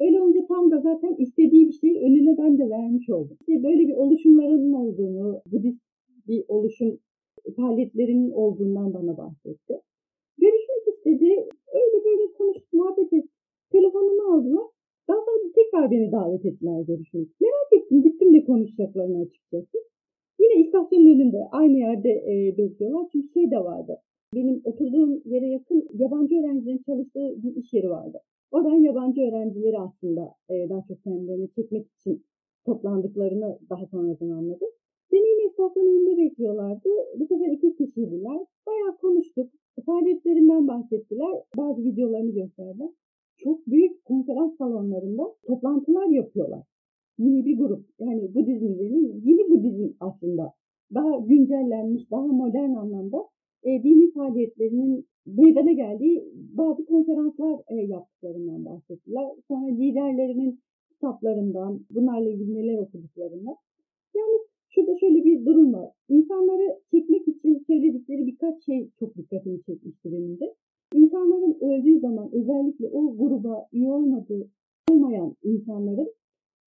Öyle 0.00 0.22
olunca 0.22 0.46
tam 0.46 0.70
da 0.70 0.80
zaten 0.80 1.14
istediği 1.18 1.68
bir 1.68 1.72
şeyi 1.72 2.00
önüne 2.00 2.38
ben 2.38 2.58
de 2.58 2.70
vermiş 2.70 3.10
oldum. 3.10 3.36
İşte 3.40 3.62
böyle 3.62 3.88
bir 3.88 3.96
oluşumlarının 3.96 4.72
olduğunu, 4.72 5.42
Budist 5.52 5.80
bir 6.28 6.44
oluşum 6.48 6.98
faaliyetlerinin 7.56 8.30
olduğundan 8.30 8.94
bana 8.94 9.16
bahsetti. 9.16 9.74
Görüşmek 10.38 10.88
istedi. 10.88 11.48
Öyle 11.80 12.04
böyle 12.04 12.32
konuştuk, 12.38 12.72
muhabbet 12.72 13.12
ettik. 13.12 13.30
Telefonumu 13.72 14.34
aldılar. 14.34 14.66
Daha 15.10 15.20
sonra 15.26 15.52
tekrar 15.54 15.90
beni 15.90 16.12
davet 16.12 16.44
ettiler 16.44 16.80
görüşmek. 16.80 17.28
Merak 17.40 17.70
ettim. 17.72 18.02
Gittim 18.02 18.34
de 18.34 18.44
konuşacaklarını 18.44 19.18
açıkçası. 19.20 19.78
Yine 20.40 20.64
istasyonun 20.64 21.06
önünde 21.14 21.38
aynı 21.52 21.78
yerde 21.78 22.10
e, 22.10 22.58
bekliyorlar. 22.58 23.06
Çünkü 23.12 23.28
şey 23.32 23.50
de 23.50 23.58
vardı. 23.58 23.96
Benim 24.34 24.60
oturduğum 24.64 25.22
yere 25.24 25.46
yakın 25.46 25.88
yabancı 25.94 26.34
öğrencilerin 26.34 26.82
çalıştığı 26.86 27.42
bir 27.42 27.56
iş 27.56 27.72
yeri 27.72 27.90
vardı. 27.90 28.18
Oradan 28.50 28.76
yabancı 28.76 29.20
öğrencileri 29.20 29.78
aslında 29.78 30.34
e, 30.50 30.68
daha 30.68 30.82
çok 30.88 31.02
kendilerini 31.04 31.48
çekmek 31.50 31.86
için 31.92 32.24
toplandıklarını 32.66 33.58
daha 33.70 33.86
sonradan 33.86 34.30
anladım. 34.30 34.68
Beni 35.12 35.28
yine 35.28 35.50
istasyonun 35.50 35.88
önünde 35.88 36.16
bekliyorlardı. 36.16 36.88
Bu 37.18 37.26
sefer 37.26 37.52
iki 37.52 37.76
kişiydiler. 37.76 38.38
Bayağı 38.66 38.96
konuştuk. 39.00 39.50
Faaliyetlerinden 39.86 40.68
bahsettiler. 40.68 41.42
Bazı 41.56 41.84
videolarını 41.84 42.30
gösterdiler 42.30 42.90
çok 43.42 43.66
büyük 43.66 44.04
konferans 44.04 44.56
salonlarında 44.56 45.22
toplantılar 45.46 46.06
yapıyorlar. 46.06 46.62
Yeni 47.18 47.44
bir 47.44 47.58
grup. 47.58 47.86
Yani 47.98 48.34
Budizm 48.34 48.66
üzerine 48.66 49.08
yeni 49.24 49.50
Budizm 49.50 49.92
aslında. 50.00 50.52
Daha 50.94 51.18
güncellenmiş, 51.18 52.10
daha 52.10 52.26
modern 52.26 52.74
anlamda 52.74 53.18
e, 53.62 53.82
dini 53.82 54.12
faaliyetlerinin 54.12 55.06
meydana 55.26 55.72
geldiği 55.72 56.24
bazı 56.34 56.86
konferanslar 56.86 57.60
e, 57.68 57.74
yaptıklarından 57.74 58.64
bahsettiler. 58.64 59.26
Sonra 59.48 59.66
liderlerinin 59.66 60.60
kitaplarından, 60.90 61.80
bunlarla 61.90 62.30
ilgili 62.30 62.54
neler 62.54 62.78
okuduklarından. 62.78 63.56
Yalnız 64.14 64.42
şurada 64.68 64.98
şöyle 65.00 65.24
bir 65.24 65.46
durum 65.46 65.72
var. 65.72 65.90
İnsanları 66.08 66.80
çekmek 66.90 67.28
için 67.28 67.64
söyledikleri 67.66 68.26
birkaç 68.26 68.64
şey 68.64 68.90
çok 68.98 69.16
dikkatimi 69.16 69.62
çekmişti 69.62 70.12
benim 70.12 70.40
de. 70.40 70.54
İnsanların 70.94 71.56
öldüğü 71.60 72.00
zaman 72.00 72.30
özellikle 72.32 72.88
o 72.88 73.16
gruba 73.16 73.68
üye 73.72 73.90
olmadığı 73.90 74.48
olmayan 74.90 75.36
insanların 75.42 76.12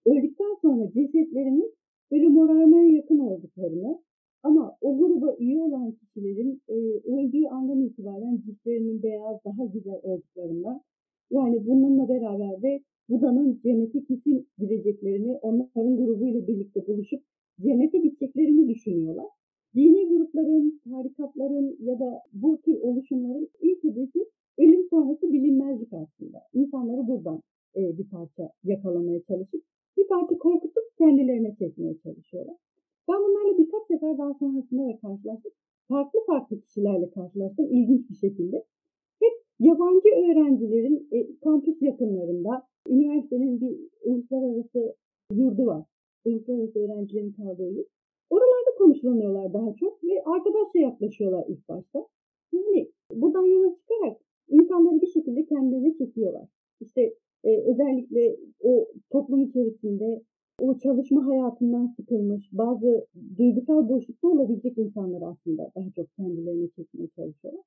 öldükten 0.06 0.56
sonra 0.62 0.92
cesetlerinin 0.92 1.74
böyle 2.12 2.28
morarmaya 2.28 2.88
yakın 2.88 3.20
olduklarını 3.20 4.00
ama 4.44 4.78
o 4.82 4.98
gruba 4.98 5.36
üye 5.40 5.60
olan 5.60 5.92
kişilerin 5.92 6.62
e, 6.70 6.74
öldüğü 7.14 7.48
andan 7.48 7.82
itibaren 7.82 8.42
ciltlerinin 8.46 9.04
beyaz 9.04 9.38
daha 9.46 9.66
güzel 9.66 10.00
olduklarından 10.04 10.82
yani 11.32 11.68
bununla 11.68 12.10
beraber 12.10 12.62
de 12.62 12.84
Buda'nın 13.10 13.60
cennete 13.64 14.04
kesin 14.04 14.48
gideceklerini 14.58 15.38
onların 15.38 15.98
grubuyla 15.98 16.48
birlikte 16.48 16.88
buluşup 16.88 17.22
cennete 17.62 17.98
gideceklerini 17.98 18.70
düşünüyorlar. 18.70 19.28
Dini 19.76 20.08
grupların, 20.10 20.82
tarikatların 20.84 21.78
ya 21.80 22.00
da 22.00 22.22
bu 22.34 22.62
tür 22.62 22.76
oluşumların 22.82 23.50
ilk 23.62 23.84
hedefi 23.84 24.13
bilinmezlik 25.34 25.94
aslında. 25.94 26.42
İnsanları 26.54 27.08
buradan 27.08 27.42
e, 27.76 27.98
bir 27.98 28.10
parça 28.10 28.50
yakalamaya 28.64 29.22
çalışıp 29.24 29.64
bir 29.98 30.08
parça 30.08 30.38
korkutup 30.38 30.98
kendilerine 30.98 31.56
çekmeye 31.56 31.98
çalışıyorlar. 31.98 32.56
Ben 33.10 33.18
bunlarla 33.24 33.58
birkaç 33.58 33.88
sefer 33.88 34.18
daha 34.18 34.34
sonrasında 34.34 34.88
da 34.88 34.98
karşılaştım. 34.98 35.52
Farklı 35.88 36.20
farklı 36.28 36.62
kişilerle 36.62 37.10
karşılaştım 37.10 37.66
ilginç 37.66 38.10
bir 38.10 38.16
şekilde. 38.16 38.64
Hep 39.20 39.34
yabancı 39.60 40.10
öğrencilerin 40.10 41.08
e, 41.12 41.40
kampüs 41.40 41.82
yakınlarında 41.82 42.68
üniversitenin 42.90 43.62
bir 43.62 43.78
uluslararası 44.04 44.96
yurdu 45.32 45.66
var. 45.66 45.86
Uluslararası 46.26 46.80
öğrencilerin 46.80 47.32
kaldığı 47.32 47.72
yurt. 47.72 47.88
Oralarda 48.30 48.78
konuşlanıyorlar 48.78 49.54
daha 49.54 49.76
çok 49.76 50.04
ve 50.04 50.24
arkadaşça 50.26 50.80
yaklaşıyorlar 50.80 51.46
ilk 51.48 51.70
başta. 51.70 52.08
Yani 52.54 52.92
buradan 53.12 53.46
yola 53.46 53.76
çıkarak 53.76 54.23
insanları 54.54 55.02
bir 55.02 55.08
şekilde 55.08 55.46
kendilerine 55.46 55.98
çekiyorlar. 55.98 56.48
İşte 56.82 57.14
e, 57.44 57.50
özellikle 57.62 58.36
o 58.62 58.88
toplum 59.12 59.44
içerisinde 59.44 60.22
o 60.62 60.78
çalışma 60.78 61.26
hayatından 61.26 61.88
sıkılmış, 61.88 62.50
bazı 62.52 63.08
duygusal 63.38 63.90
boşlukta 63.90 64.28
olabilecek 64.28 64.78
insanlar 64.78 65.22
aslında 65.22 65.72
daha 65.76 65.90
çok 65.96 66.14
kendilerine 66.16 66.68
çekmeye 66.68 67.08
çalışıyorlar. 67.16 67.64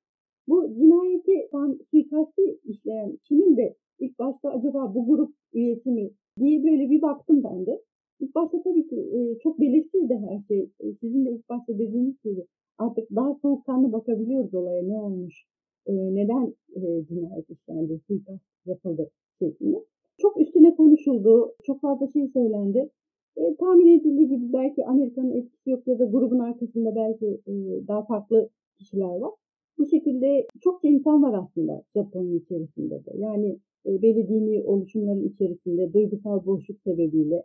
Bu 0.47 0.73
cinayeti 0.73 1.49
suikasti 1.91 2.59
işleyen 2.63 3.17
kimin 3.23 3.57
de 3.57 3.75
ilk 3.99 4.19
başta 4.19 4.49
acaba 4.49 4.95
bu 4.95 5.07
grup 5.07 5.35
üyesi 5.53 5.91
mi 5.91 6.09
diye 6.39 6.63
böyle 6.63 6.89
bir 6.89 7.01
baktım 7.01 7.43
ben 7.43 7.65
de. 7.65 7.81
İlk 8.19 8.35
başta 8.35 8.61
tabii 8.63 8.87
ki 8.87 8.95
e, 8.95 9.39
çok 9.39 9.59
belirsizdi 9.59 10.21
her 10.29 10.39
şey. 10.47 10.69
E, 10.79 10.93
sizin 11.01 11.25
de 11.25 11.31
ilk 11.31 11.49
başta 11.49 11.79
dediğiniz 11.79 12.15
gibi 12.23 12.45
artık 12.77 13.11
daha 13.15 13.33
soğukkanlı 13.41 13.91
bakabiliyoruz 13.91 14.53
olaya 14.53 14.83
ne 14.83 14.97
olmuş, 14.99 15.45
e, 15.87 15.93
neden 16.15 16.53
e, 16.75 17.05
cinayet 17.07 17.49
işlendi, 17.49 17.99
suikast 18.07 18.41
yapıldı 18.65 19.09
şeklinde. 19.39 19.85
Çok 20.17 20.41
üstüne 20.41 20.75
konuşuldu, 20.75 21.55
çok 21.63 21.81
fazla 21.81 22.07
şey 22.07 22.27
söylendi. 22.27 22.89
E, 23.37 23.55
tahmin 23.55 23.99
edildiği 23.99 24.27
gibi 24.27 24.53
belki 24.53 24.85
Amerika'nın 24.85 25.31
etkisi 25.31 25.69
yok 25.69 25.87
ya 25.87 25.99
da 25.99 26.05
grubun 26.05 26.39
arkasında 26.39 26.95
belki 26.95 27.41
e, 27.47 27.53
daha 27.87 28.05
farklı 28.05 28.49
kişiler 28.77 29.17
var. 29.17 29.31
Bu 29.77 29.85
şekilde 29.85 30.47
çok 30.61 30.79
insan 30.83 31.23
var 31.23 31.33
aslında 31.43 31.83
Japonya 31.95 32.35
içerisinde 32.35 33.05
de. 33.05 33.11
Yani 33.17 33.59
e, 33.85 34.01
belli 34.01 34.27
dini 34.27 34.63
oluşumların 34.63 35.27
içerisinde 35.27 35.93
duygusal 35.93 36.45
boşluk 36.45 36.81
sebebiyle. 36.81 37.43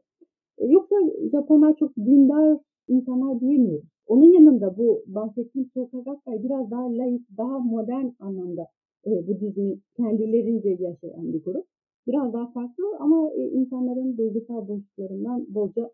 E, 0.59 0.67
yoksa 0.67 0.97
Japonlar 1.33 1.77
çok 1.77 1.97
dindar 1.97 2.59
insanlar 2.89 3.41
diyemiyoruz. 3.41 3.89
Onun 4.07 4.33
yanında 4.33 4.77
bu 4.77 5.03
bahsettiğim 5.07 5.71
Soka 5.75 5.99
Gakkai 5.99 6.45
biraz 6.45 6.71
daha 6.71 6.99
layık, 6.99 7.23
daha 7.39 7.59
modern 7.59 8.09
anlamda 8.21 8.67
e, 9.07 9.27
Budizmi 9.27 9.79
kendilerince 9.97 10.69
yaşayan 10.69 11.33
bir 11.33 11.45
grup 11.45 11.67
biraz 12.07 12.33
daha 12.33 12.53
farklı 12.53 12.85
ama 12.99 13.31
e, 13.37 13.51
insanların 13.51 14.17
duygusal 14.17 14.69
boşluklarından 14.69 15.55
bolca 15.55 15.91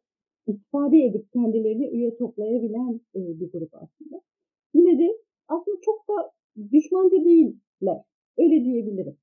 istifade 0.46 0.98
edip 0.98 1.32
kendilerini 1.32 1.86
üye 1.86 2.16
toplayabilen 2.16 3.00
e, 3.14 3.40
bir 3.40 3.52
grup 3.52 3.74
aslında. 3.74 4.20
Yine 4.74 4.98
de 4.98 5.18
aslında 5.48 5.76
çok 5.80 6.08
da 6.08 6.30
düşmanca 6.72 7.24
değiller. 7.24 8.02
Öyle 8.38 8.64
diyebilirim. 8.64 9.16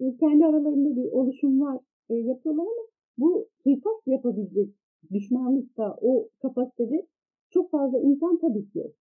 E, 0.00 0.16
kendi 0.16 0.46
aralarında 0.46 0.96
bir 0.96 1.12
oluşum 1.12 1.60
var, 1.60 1.80
e, 2.10 2.14
yapıyorlar 2.14 2.62
ama 2.62 2.86
bu 3.18 3.46
suikast 3.62 4.06
yapabilecek 4.06 4.68
düşmanlıkta, 5.12 5.96
o 6.00 6.28
kapasitede 6.42 7.06
çok 7.50 7.70
fazla 7.70 7.98
insan 7.98 8.38
tabii 8.40 8.70
ki 8.70 8.78
yok. 8.78 8.94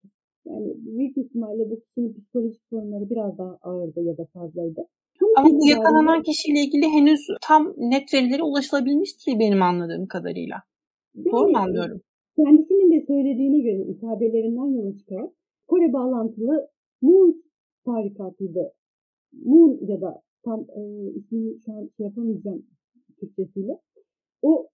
Yani 0.45 0.73
büyük 0.77 1.17
ihtimalle 1.17 1.69
bu 1.69 1.79
kişinin 1.79 2.13
psikolojik 2.13 2.61
sorunları 2.69 3.09
biraz 3.09 3.37
daha 3.37 3.57
ağırdı 3.61 4.01
ya 4.01 4.17
da 4.17 4.25
fazlaydı. 4.33 4.87
Ama 5.37 5.49
bu 5.59 5.67
yakalanan 5.67 6.23
kişiyle 6.23 6.59
ilgili 6.59 6.85
henüz 6.87 7.19
tam 7.41 7.73
net 7.77 8.13
verilere 8.13 8.43
ulaşılabilmiş 8.43 9.27
değil 9.27 9.39
benim 9.39 9.61
anladığım 9.61 10.07
kadarıyla. 10.07 10.55
Yani, 11.15 11.31
Doğru 11.31 11.51
mu 11.51 11.57
anlıyorum? 11.57 12.01
Kendisinin 12.35 12.91
de 12.91 13.05
söylediğine 13.05 13.59
göre 13.59 13.91
ifadelerinden 13.91 14.67
yola 14.67 14.97
çıkarak 14.97 15.29
Kore 15.67 15.93
bağlantılı 15.93 16.69
Moon 17.01 17.43
tarikatıydı. 17.85 18.73
Moon 19.45 19.79
ya 19.81 20.01
da 20.01 20.21
tam 20.45 20.59
e, 20.61 20.81
ismini 21.15 21.59
şu 21.65 21.73
an 21.73 21.89
şey 21.97 22.05
yapamayacağım 22.05 22.65
Türkçesiyle. 23.19 23.79
O 24.41 24.68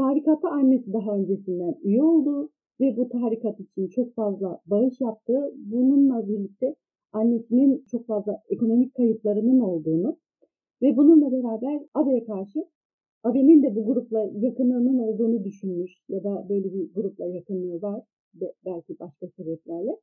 tarikata 0.00 0.48
annesi 0.50 0.92
daha 0.92 1.16
öncesinden 1.16 1.74
üye 1.82 2.02
oldu 2.02 2.50
ve 2.80 2.96
bu 2.96 3.08
tarikat 3.08 3.60
için 3.60 3.88
çok 3.88 4.14
fazla 4.14 4.60
bağış 4.66 5.00
yaptı. 5.00 5.52
Bununla 5.56 6.28
birlikte 6.28 6.74
annesinin 7.12 7.84
çok 7.90 8.06
fazla 8.06 8.42
ekonomik 8.48 8.94
kayıplarının 8.94 9.60
olduğunu 9.60 10.16
ve 10.82 10.96
bununla 10.96 11.32
beraber 11.32 11.82
Abe'ye 11.94 12.24
karşı 12.24 12.64
Abe'nin 13.24 13.62
de 13.62 13.74
bu 13.74 13.84
grupla 13.86 14.30
yakınlığının 14.40 14.98
olduğunu 14.98 15.44
düşünmüş 15.44 15.92
ya 16.08 16.24
da 16.24 16.46
böyle 16.48 16.74
bir 16.74 16.94
grupla 16.94 17.26
yakınlığı 17.26 17.82
var 17.82 18.02
belki 18.64 18.98
başka 19.00 19.26
sebeplerle. 19.28 19.96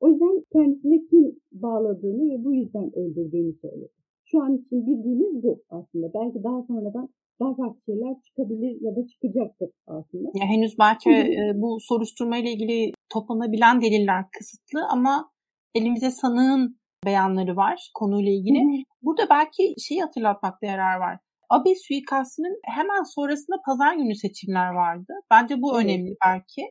O 0.00 0.08
yüzden 0.08 0.44
kendisine 0.52 1.04
kim 1.04 1.36
bağladığını 1.52 2.30
ve 2.30 2.44
bu 2.44 2.54
yüzden 2.54 2.98
öldürdüğünü 2.98 3.52
söyledi. 3.52 3.92
Şu 4.24 4.42
an 4.42 4.56
için 4.56 4.86
bildiğimiz 4.86 5.42
bu 5.42 5.60
aslında. 5.68 6.14
Belki 6.14 6.42
daha 6.42 6.62
sonradan 6.62 7.08
daha 7.42 7.54
farklı 7.54 7.80
şeyler 7.86 8.14
çıkabilir 8.26 8.72
ya 8.80 8.96
da 8.96 9.06
çıkacaktır 9.06 9.70
aslında. 9.86 10.28
Ya 10.34 10.46
henüz 10.46 10.78
belki 10.78 11.10
e, 11.10 11.52
bu 11.54 11.78
soruşturma 11.80 12.36
ile 12.36 12.52
ilgili 12.52 12.92
toplanabilen 13.08 13.80
deliller 13.82 14.24
kısıtlı 14.38 14.80
ama 14.90 15.30
elimizde 15.74 16.10
sanığın 16.10 16.78
beyanları 17.04 17.56
var 17.56 17.90
konuyla 17.94 18.32
ilgili. 18.32 18.58
Hı. 18.58 18.82
Burada 19.02 19.22
belki 19.30 19.74
şeyi 19.78 20.00
hatırlatmakta 20.00 20.66
yarar 20.66 20.96
var. 21.00 21.18
Abe 21.50 21.74
suikastının 21.74 22.60
hemen 22.64 23.02
sonrasında 23.02 23.56
pazar 23.66 23.94
günü 23.94 24.14
seçimler 24.14 24.68
vardı. 24.68 25.12
Bence 25.30 25.62
bu 25.62 25.74
evet. 25.74 25.84
önemli 25.84 26.16
belki. 26.26 26.62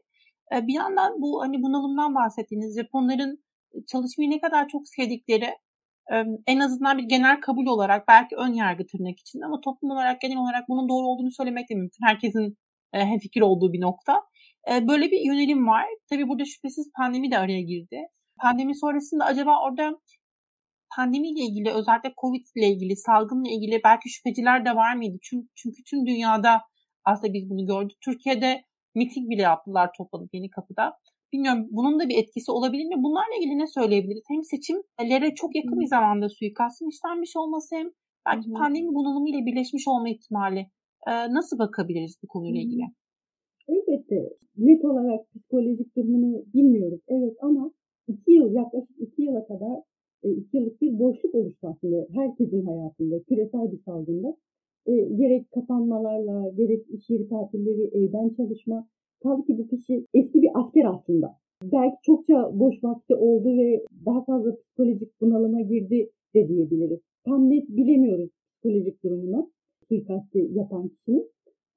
E, 0.56 0.68
bir 0.68 0.74
yandan 0.74 1.22
bu 1.22 1.42
hani 1.42 1.64
bunalımdan 1.64 2.16
bahsettiğiniz 2.16 2.78
Japonların 2.78 3.44
çalışmayı 3.92 4.30
ne 4.30 4.42
kadar 4.42 4.68
çok 4.68 4.88
sevdikleri 4.88 5.50
en 6.48 6.60
azından 6.60 6.98
bir 6.98 7.04
genel 7.04 7.42
kabul 7.42 7.66
olarak 7.66 8.08
belki 8.08 8.36
ön 8.36 8.54
yargı 8.54 8.86
tırnak 8.86 9.20
için 9.20 9.42
ama 9.42 9.62
toplum 9.62 9.92
olarak 9.92 10.22
genel 10.22 10.38
olarak 10.38 10.70
bunun 10.70 10.90
doğru 10.90 11.08
olduğunu 11.08 11.32
söylemek 11.32 11.70
de 11.70 11.76
mümkün. 11.76 12.06
Herkesin 12.06 12.58
hem 12.94 13.20
fikir 13.20 13.42
olduğu 13.42 13.74
bir 13.74 13.82
nokta. 13.82 14.22
Böyle 14.70 15.12
bir 15.12 15.20
yönelim 15.26 15.68
var. 15.68 15.86
Tabii 16.10 16.28
burada 16.28 16.46
şüphesiz 16.46 16.92
pandemi 16.98 17.32
de 17.32 17.38
araya 17.38 17.62
girdi. 17.62 17.98
Pandemi 18.42 18.78
sonrasında 18.78 19.26
acaba 19.26 19.64
orada 19.64 20.00
pandemiyle 20.96 21.40
ilgili 21.40 21.72
özellikle 21.72 22.14
Covid 22.22 22.46
ile 22.56 22.68
ilgili 22.68 22.96
salgınla 22.96 23.50
ilgili 23.50 23.82
belki 23.84 24.10
şüpheciler 24.10 24.66
de 24.66 24.76
var 24.76 24.96
mıydı? 24.96 25.18
Çünkü, 25.22 25.48
çünkü 25.56 25.84
tüm 25.90 26.06
dünyada 26.06 26.62
aslında 27.06 27.34
biz 27.34 27.50
bunu 27.50 27.66
gördük. 27.66 27.98
Türkiye'de 28.06 28.62
miting 28.96 29.30
bile 29.30 29.42
yaptılar 29.42 29.90
toplanıp 29.98 30.30
yeni 30.34 30.50
kapıda. 30.50 30.94
Bilmiyorum 31.34 31.68
bunun 31.72 32.00
da 32.00 32.10
bir 32.10 32.18
etkisi 32.24 32.52
olabilir 32.52 32.86
mi? 32.86 33.04
Bunlarla 33.04 33.36
ilgili 33.40 33.58
ne 33.58 33.68
söyleyebiliriz? 33.68 34.24
Hem 34.28 34.44
seçimlere 34.44 35.36
çok 35.36 35.56
yakın 35.56 35.80
bir 35.80 35.86
zamanda 35.96 36.30
suikastın 36.30 36.90
işlenmiş 36.90 37.36
olması 37.36 37.76
hem 37.76 37.88
belki 38.28 38.50
Hı. 38.50 38.54
pandemi 38.54 38.96
bunalımı 38.98 39.30
ile 39.30 39.46
birleşmiş 39.46 39.88
olma 39.88 40.10
ihtimali. 40.10 40.66
Ee, 41.08 41.12
nasıl 41.38 41.60
bakabiliriz 41.60 42.16
bu 42.24 42.28
konuyla 42.28 42.62
ilgili? 42.62 42.84
Elbette 43.68 44.30
net 44.58 44.86
olarak 44.86 45.22
psikolojik 45.34 45.96
durumunu 45.98 46.44
bilmiyoruz. 46.54 47.00
Evet 47.08 47.36
ama 47.42 47.72
iki 48.08 48.32
yıl 48.32 48.54
yaklaşık 48.54 48.96
iki 49.00 49.22
yıla 49.22 49.48
kadar 49.48 49.76
e, 50.24 50.30
iki 50.32 50.58
yıllık 50.58 50.82
bir 50.82 51.00
boşluk 51.00 51.36
oluştu 51.36 51.68
aslında 51.68 52.08
herkesin 52.14 52.66
hayatında 52.66 53.24
küresel 53.24 53.72
bir 53.72 53.82
salgında. 53.86 54.38
E, 54.86 54.94
gerek 54.96 55.52
kapanmalarla 55.52 56.50
gerek 56.50 56.90
iş 56.90 57.10
yeri 57.10 57.30
tatilleri 57.30 57.84
evden 57.98 58.30
çalışma 58.30 58.88
Kaldı 59.24 59.46
ki 59.46 59.58
bu 59.58 59.68
kişi 59.68 60.06
eski 60.14 60.42
bir 60.42 60.50
asker 60.54 60.86
aslında. 60.86 61.38
belki 61.64 61.96
çokça 62.04 62.60
boş 62.60 62.84
vakti 62.84 63.16
oldu 63.16 63.58
ve 63.58 63.86
daha 64.06 64.24
fazla 64.24 64.56
psikolojik 64.56 65.22
bunalıma 65.22 65.62
girdi 65.62 66.10
de 66.36 66.48
diyebiliriz. 66.48 67.00
Tam 67.26 67.50
net 67.50 67.70
bilemiyoruz 67.70 68.30
psikolojik 68.54 69.04
durumunu 69.04 69.50
suikasti 69.88 70.50
yapan 70.54 70.88
kişinin. 70.88 71.28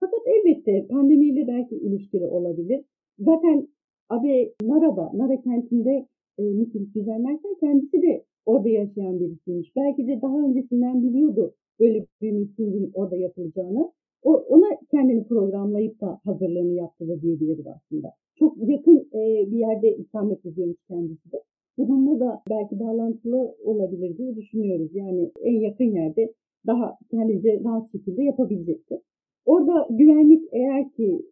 Fakat 0.00 0.20
elbette 0.26 0.86
pandemiyle 0.86 1.46
belki 1.48 1.74
ilişkili 1.76 2.26
olabilir. 2.26 2.84
Zaten 3.18 3.68
Abe 4.08 4.52
Nara'da, 4.62 5.10
Nara 5.14 5.40
kentinde 5.40 6.06
e, 6.38 6.42
miting 6.42 6.94
düzenlerken 6.94 7.54
kendisi 7.60 8.02
de 8.02 8.24
orada 8.46 8.68
yaşayan 8.68 9.20
birisiymiş. 9.20 9.76
Belki 9.76 10.06
de 10.08 10.22
daha 10.22 10.38
öncesinden 10.38 11.02
biliyordu 11.02 11.54
böyle 11.80 12.06
bir 12.22 12.32
mitingin 12.32 12.90
orada 12.94 13.16
yapılacağını. 13.16 13.92
O, 14.24 14.32
ona 14.32 14.68
kendini 14.90 15.24
programlayıp 15.24 16.00
da 16.00 16.20
hazırlığını 16.24 16.72
yaptı 16.72 17.08
da 17.08 17.22
diyebiliriz 17.22 17.66
aslında. 17.66 18.12
Çok 18.38 18.68
yakın 18.68 19.08
e, 19.12 19.50
bir 19.52 19.58
yerde 19.58 19.96
ikamet 19.96 20.46
ediyormuş 20.46 20.78
kendisi 20.88 21.32
de. 21.32 21.42
Bununla 21.78 22.20
da 22.20 22.42
belki 22.50 22.80
bağlantılı 22.80 23.56
olabilir 23.64 24.18
diye 24.18 24.36
düşünüyoruz. 24.36 24.90
Yani 24.94 25.30
en 25.42 25.60
yakın 25.60 25.84
yerde 25.84 26.32
daha 26.66 26.98
kendince 27.10 27.60
rahat 27.64 27.92
şekilde 27.92 28.22
yapabilecekti. 28.22 29.00
Orada 29.44 29.86
güvenlik 29.90 30.42
eğer 30.52 30.90
ki 30.92 31.22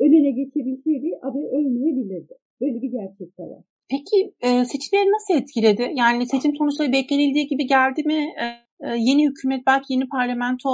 önüne 0.00 0.30
geçebilseydi 0.30 1.18
abi 1.22 1.38
ölmeyebilirdi. 1.38 2.34
Böyle 2.60 2.82
bir 2.82 2.90
gerçek 2.90 3.38
de 3.38 3.42
var. 3.42 3.62
Peki 3.90 4.34
e, 4.40 4.64
seçimleri 4.64 5.06
nasıl 5.12 5.34
etkiledi? 5.42 5.92
Yani 5.94 6.26
seçim 6.26 6.56
sonuçları 6.56 6.92
beklenildiği 6.92 7.46
gibi 7.46 7.66
geldi 7.66 8.02
mi? 8.04 8.14
E, 8.42 8.44
e, 8.86 8.96
yeni 8.98 9.28
hükümet, 9.28 9.66
belki 9.66 9.92
yeni 9.92 10.08
parlamento 10.08 10.68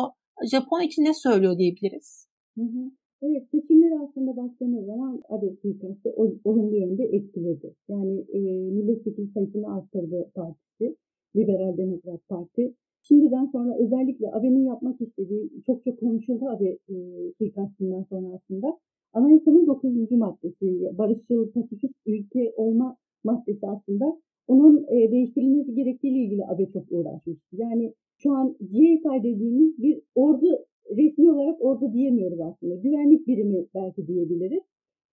Japon 0.50 0.80
için 0.80 1.04
ne 1.04 1.14
söylüyor 1.14 1.58
diyebiliriz? 1.58 2.28
Evet, 3.22 3.48
seçimleri 3.50 3.98
aslında 3.98 4.36
baktığımız 4.36 4.86
zaman 4.86 5.22
Abe 5.28 5.56
suikastı 5.62 6.10
olumlu 6.44 6.76
yönde 6.76 7.04
etkiledi. 7.04 7.74
Yani 7.88 8.24
e, 8.32 8.38
milletvekili 8.76 9.28
sayısını 9.34 9.74
arttırdı 9.74 10.30
partisi, 10.34 10.96
Liberal 11.36 11.76
Demokrat 11.76 12.28
Parti. 12.28 12.74
Şimdiden 13.02 13.46
sonra 13.46 13.76
özellikle 13.78 14.32
Abe'nin 14.32 14.64
yapmak 14.64 15.00
istediği 15.00 15.50
çok 15.66 15.84
çok 15.84 16.00
konuşuldu 16.00 16.48
Abe 16.48 16.68
e, 16.88 16.96
suikastından 17.38 18.02
sonra 18.02 18.28
aslında. 18.34 18.78
Anayasanın 19.12 19.66
9. 19.66 20.10
maddesi, 20.10 20.98
barışçıl, 20.98 21.52
pasifist 21.52 21.94
ülke 22.06 22.52
olma 22.56 22.96
maddesi 23.24 23.66
aslında 23.66 24.20
onun 24.50 24.84
e, 24.88 25.12
değiştirilmesi 25.12 25.74
gerektiğiyle 25.74 26.18
ilgili 26.18 26.44
ABE 26.44 26.66
çok 26.72 26.84
uğraşmıştı. 26.90 27.56
Yani 27.56 27.94
şu 28.18 28.32
an 28.32 28.56
GSI 28.60 29.22
dediğimiz 29.22 29.78
bir 29.78 30.00
ordu, 30.14 30.46
resmi 30.96 31.32
olarak 31.32 31.64
ordu 31.64 31.92
diyemiyoruz 31.92 32.40
aslında. 32.40 32.74
Güvenlik 32.74 33.26
birimi 33.26 33.66
belki 33.74 34.06
diyebiliriz. 34.06 34.62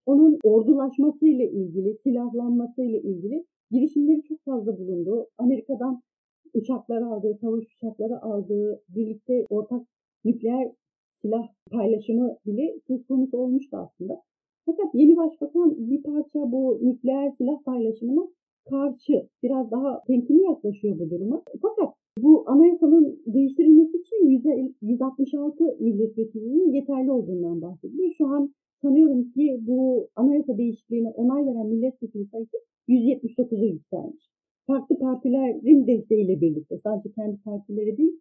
Onun 0.05 0.39
ordulaşmasıyla 0.43 1.45
ilgili, 1.45 1.97
silahlanmasıyla 2.03 2.99
ilgili 2.99 3.45
girişimleri 3.71 4.23
çok 4.23 4.43
fazla 4.45 4.79
bulundu. 4.79 5.27
Amerika'dan 5.37 6.01
uçaklar 6.53 7.01
aldığı, 7.01 7.37
savaş 7.41 7.63
uçakları 7.75 8.21
aldığı, 8.21 8.81
birlikte 8.89 9.45
ortak 9.49 9.87
nükleer 10.25 10.71
silah 11.21 11.47
paylaşımı 11.71 12.37
bile 12.45 12.75
söz 12.87 13.07
konusu 13.07 13.37
olmuştu 13.37 13.77
aslında. 13.77 14.21
Fakat 14.65 14.95
yeni 14.95 15.17
başbakan 15.17 15.89
bir 15.89 16.03
parça 16.03 16.51
bu 16.51 16.79
nükleer 16.81 17.31
silah 17.37 17.63
paylaşımına 17.63 18.27
karşı 18.69 19.27
biraz 19.43 19.71
daha 19.71 20.03
temkinli 20.07 20.43
yaklaşıyor 20.43 20.99
bu 20.99 21.09
duruma. 21.09 21.41
Fakat 21.61 21.93
bu 22.19 22.43
anayasanın 22.49 23.19
değiştirilmesi 23.25 23.97
için 23.97 24.27
166 24.81 25.77
milletvekilinin 25.79 26.71
yeterli 26.73 27.11
olduğundan 27.11 27.61
bahsediliyor. 27.61 28.11
Şu 28.17 28.27
an 28.27 28.53
sanıyorum 28.81 29.31
ki 29.31 29.59
bu 29.61 30.07
anayasa 30.15 30.57
değişikliğine 30.57 31.09
onay 31.09 31.45
veren 31.45 31.67
milletvekili 31.67 32.25
sayısı 32.25 32.57
179'a 32.89 33.65
yükselmiş. 33.65 34.29
Farklı 34.67 34.99
partilerin 34.99 35.87
desteğiyle 35.87 36.41
birlikte 36.41 36.79
sadece 36.83 37.11
kendi 37.11 37.37
partileri 37.37 37.97
değil 37.97 38.19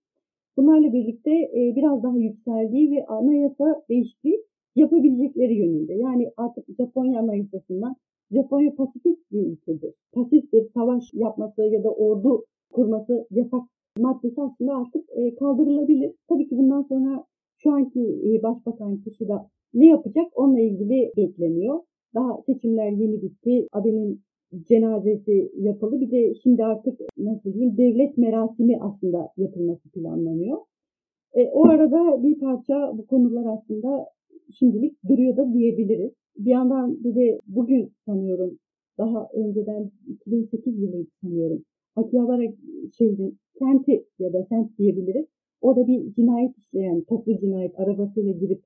Bunlarla 0.56 0.92
birlikte 0.92 1.30
e, 1.30 1.72
biraz 1.76 2.02
daha 2.02 2.16
yükseldiği 2.16 2.90
ve 2.90 3.06
anayasa 3.06 3.82
değişikliği 3.88 4.44
yapabilecekleri 4.76 5.54
yönünde. 5.54 5.94
Yani 5.94 6.30
artık 6.37 6.64
Japonya 6.78 7.20
anayasasından 7.20 7.96
Japonya 8.30 8.74
pasifist 8.74 9.32
bir 9.32 9.46
ülkedir. 9.46 9.94
Pasif 10.12 10.52
bir 10.52 10.68
savaş 10.74 11.14
yapması 11.14 11.62
ya 11.62 11.84
da 11.84 11.90
ordu 11.90 12.44
kurması 12.72 13.26
yasak 13.30 13.62
maddesi 13.98 14.42
aslında 14.42 14.76
artık 14.76 15.04
e, 15.10 15.34
kaldırılabilir. 15.34 16.12
Tabii 16.28 16.48
ki 16.48 16.58
bundan 16.58 16.82
sonra 16.82 17.24
şu 17.58 17.72
anki 17.72 18.00
e, 18.00 18.42
başbakan 18.42 18.96
kişi 18.96 19.28
de 19.28 19.34
ne 19.74 19.86
yapacak 19.86 20.26
onunla 20.34 20.60
ilgili 20.60 21.12
bekleniyor. 21.16 21.80
Daha 22.14 22.42
seçimler 22.46 22.90
yeni 22.90 23.22
bitti. 23.22 23.66
Abe'nin 23.72 24.20
cenazesi 24.68 25.52
yapıldı. 25.58 26.00
Bir 26.00 26.10
de 26.10 26.34
şimdi 26.34 26.64
artık 26.64 27.00
nasıl 27.18 27.52
diyeyim 27.52 27.76
devlet 27.76 28.18
merasimi 28.18 28.78
aslında 28.80 29.28
yapılması 29.36 29.88
planlanıyor. 29.88 30.58
E, 31.34 31.50
o 31.50 31.66
arada 31.66 32.22
bir 32.22 32.38
parça 32.38 32.92
bu 32.98 33.06
konular 33.06 33.58
aslında 33.58 34.06
şimdilik 34.59 35.04
duruyor 35.09 35.37
da 35.37 35.52
diyebiliriz. 35.52 36.12
Bir 36.38 36.50
yandan 36.50 37.04
bir 37.04 37.14
de 37.14 37.40
bugün 37.46 37.92
sanıyorum 38.06 38.59
daha 38.98 39.28
önceden 39.35 39.90
2008 40.09 40.78
yılıydı 40.82 41.11
sanıyorum. 41.22 41.62
Akihabara 41.96 42.42
şehrin 42.98 43.38
kenti 43.59 44.04
ya 44.18 44.32
da 44.32 44.46
semt 44.48 44.78
diyebiliriz. 44.78 45.26
Orada 45.61 45.87
bir 45.87 46.14
cinayet 46.14 46.59
işleyen, 46.59 47.00
toplu 47.00 47.38
cinayet 47.38 47.80
arabasıyla 47.80 48.32
girip 48.32 48.62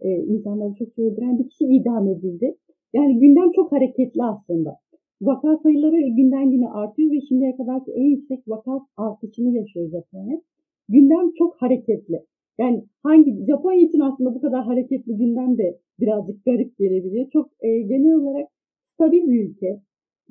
e, 0.00 0.16
insanları 0.16 0.74
çok 0.74 0.98
öldüren 0.98 1.38
bir 1.38 1.48
kişi 1.48 1.64
idam 1.64 2.08
edildi. 2.08 2.56
Yani 2.92 3.18
gündem 3.18 3.52
çok 3.56 3.72
hareketli 3.72 4.22
aslında. 4.22 4.76
Vaka 5.22 5.56
sayıları 5.62 6.00
günden 6.00 6.50
güne 6.50 6.68
artıyor 6.70 7.10
ve 7.12 7.20
şimdiye 7.20 7.56
kadarki 7.56 7.92
en 7.92 8.04
yüksek 8.04 8.48
vaka 8.48 8.80
artışını 8.96 9.56
yaşıyor 9.56 9.90
Japonya. 9.90 10.40
Gündem 10.88 11.32
çok 11.38 11.62
hareketli. 11.62 12.22
Yani 12.58 12.84
hangi 13.02 13.46
Japonya 13.46 13.80
için 13.88 14.00
aslında 14.00 14.34
bu 14.34 14.40
kadar 14.40 14.64
hareketli 14.64 15.16
gündem 15.16 15.58
de 15.58 15.78
birazcık 16.00 16.44
garip 16.44 16.78
gelebiliyor. 16.78 17.30
Çok 17.32 17.50
e, 17.60 17.68
genel 17.82 18.14
olarak 18.14 18.48
stabil 18.94 19.30
bir 19.30 19.48
ülke. 19.48 19.80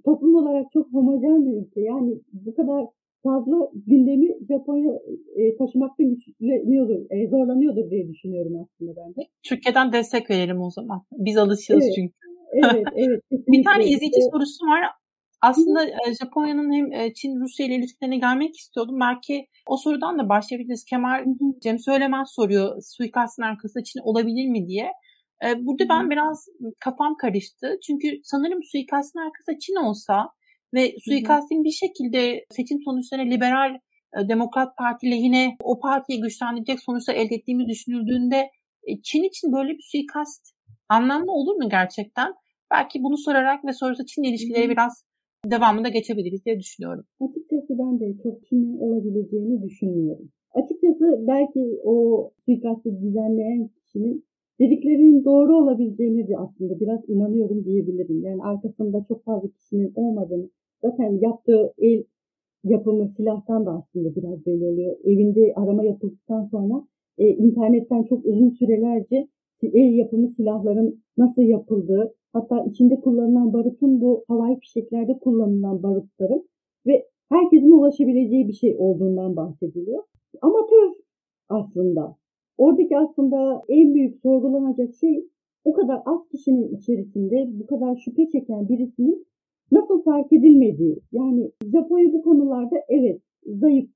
Toplum 0.05 0.35
olarak 0.35 0.65
çok 0.73 0.93
homojen 0.93 1.45
bir 1.45 1.53
ülke. 1.61 1.81
Yani 1.81 2.19
bu 2.33 2.55
kadar 2.55 2.85
fazla 3.23 3.69
gündemi 3.87 4.27
Japonya 4.49 4.93
e, 5.35 5.57
taşımakta 5.57 6.03
güçleniyordur, 6.03 6.99
e, 7.09 7.27
zorlanıyordur 7.27 7.89
diye 7.91 8.07
düşünüyorum 8.07 8.53
aslında 8.61 8.95
ben 8.95 9.09
de. 9.15 9.27
Türkiye'den 9.43 9.93
destek 9.93 10.29
verelim 10.29 10.61
o 10.61 10.69
zaman. 10.69 11.01
Biz 11.11 11.37
alışığız 11.37 11.83
evet. 11.83 11.93
çünkü. 11.95 12.13
Evet, 12.53 12.87
evet. 12.95 13.21
bir 13.47 13.63
tane 13.63 13.83
izleyici 13.83 14.19
evet. 14.21 14.31
sorusu 14.31 14.65
var. 14.65 14.81
Aslında 15.41 15.85
e, 15.85 16.13
Japonya'nın 16.21 16.73
hem 16.73 16.93
e, 16.93 17.13
Çin 17.13 17.39
Rusya 17.41 17.65
ile 17.65 17.75
ilişkilerine 17.75 18.17
gelmek 18.17 18.57
istiyordum. 18.57 18.99
Belki 18.99 19.47
o 19.67 19.77
sorudan 19.77 20.19
da 20.19 20.29
başlayabiliriz. 20.29 20.85
Kemal 20.85 21.25
Cem 21.63 21.79
Söylemez 21.79 22.27
soruyor 22.31 22.81
suikastın 22.81 23.43
arkasında 23.43 23.83
Çin 23.83 23.99
olabilir 23.99 24.47
mi 24.47 24.67
diye. 24.67 24.91
E, 25.45 25.65
burada 25.65 25.89
ben 25.89 26.09
biraz 26.09 26.45
kafam 26.79 27.17
karıştı. 27.17 27.77
Çünkü 27.87 28.07
sanırım 28.23 28.59
suikastın 28.63 29.19
arkasında 29.19 29.59
Çin 29.59 29.75
olsa 29.75 30.29
ve 30.73 30.95
suikastin 31.05 31.63
bir 31.63 31.71
şekilde 31.71 32.45
seçim 32.49 32.77
sonuçlarına 32.85 33.29
liberal 33.29 33.77
Demokrat 34.29 34.77
Parti 34.77 35.11
lehine 35.11 35.55
o 35.63 35.79
partiyi 35.79 36.21
güçlendirecek 36.21 36.79
sonuçlar 36.79 37.15
elde 37.15 37.35
ettiğimiz 37.35 37.67
düşünüldüğünde 37.67 38.49
Çin 39.03 39.23
için 39.23 39.53
böyle 39.53 39.69
bir 39.69 39.83
suikast 39.91 40.51
anlamlı 40.89 41.31
olur 41.31 41.55
mu 41.55 41.69
gerçekten? 41.69 42.33
Belki 42.71 43.03
bunu 43.03 43.17
sorarak 43.17 43.65
ve 43.65 43.73
sonrasında 43.73 44.07
Çin 44.07 44.23
ilişkileri 44.23 44.69
biraz 44.69 45.05
devamında 45.45 45.89
geçebiliriz 45.89 46.45
diye 46.45 46.59
düşünüyorum. 46.59 47.03
Açıkçası 47.21 47.77
ben 47.79 47.99
de 47.99 48.17
çok 48.23 48.45
Çin'in 48.45 48.77
olabileceğini 48.77 49.63
düşünmüyorum. 49.63 50.29
Açıkçası 50.53 51.23
belki 51.27 51.79
o 51.83 52.29
suikastı 52.45 53.01
düzenleyen 53.01 53.67
kişinin 53.67 54.25
dediklerinin 54.59 55.25
doğru 55.25 55.57
olabileceğini 55.57 56.27
de 56.27 56.37
aslında 56.37 56.79
biraz 56.79 57.09
inanıyorum 57.09 57.65
diyebilirim. 57.65 58.23
Yani 58.23 58.43
arkasında 58.43 59.05
çok 59.07 59.23
fazla 59.23 59.49
kişinin 59.49 59.91
olmadığını 59.95 60.49
zaten 60.81 61.19
yaptığı 61.21 61.73
el 61.77 62.03
yapımı 62.63 63.13
silahtan 63.17 63.65
da 63.65 63.71
aslında 63.71 64.15
biraz 64.15 64.45
belli 64.45 64.65
oluyor. 64.65 64.95
Evinde 65.03 65.53
arama 65.55 65.83
yapıldıktan 65.83 66.45
sonra 66.45 66.87
e, 67.17 67.27
internetten 67.27 68.03
çok 68.03 68.25
uzun 68.25 68.49
sürelerce 68.49 69.27
el 69.67 69.93
yapımı 69.93 70.27
silahların 70.27 71.03
nasıl 71.17 71.41
yapıldığı, 71.41 72.13
hatta 72.33 72.63
içinde 72.63 72.95
kullanılan 72.95 73.53
barutun 73.53 74.01
bu 74.01 74.23
havai 74.27 74.59
fişeklerde 74.59 75.19
kullanılan 75.19 75.83
barutların 75.83 76.49
ve 76.87 77.07
herkesin 77.29 77.71
ulaşabileceği 77.71 78.47
bir 78.47 78.53
şey 78.53 78.75
olduğundan 78.77 79.35
bahsediliyor. 79.35 80.03
Amatör 80.41 80.93
aslında. 81.49 82.15
Oradaki 82.57 82.97
aslında 82.97 83.61
en 83.69 83.93
büyük 83.93 84.21
sorgulanacak 84.21 84.95
şey 84.95 85.25
o 85.65 85.73
kadar 85.73 86.01
az 86.05 86.27
kişinin 86.31 86.75
içerisinde 86.75 87.49
bu 87.59 87.65
kadar 87.65 87.95
şüphe 87.95 88.29
çeken 88.29 88.69
birisinin 88.69 89.25
nasıl 89.71 90.03
fark 90.03 90.33
edilmediği. 90.33 90.99
Yani 91.11 91.51
Japonya 91.71 92.13
bu 92.13 92.21
konularda 92.21 92.75
evet 92.89 93.21
zayıf. 93.45 93.89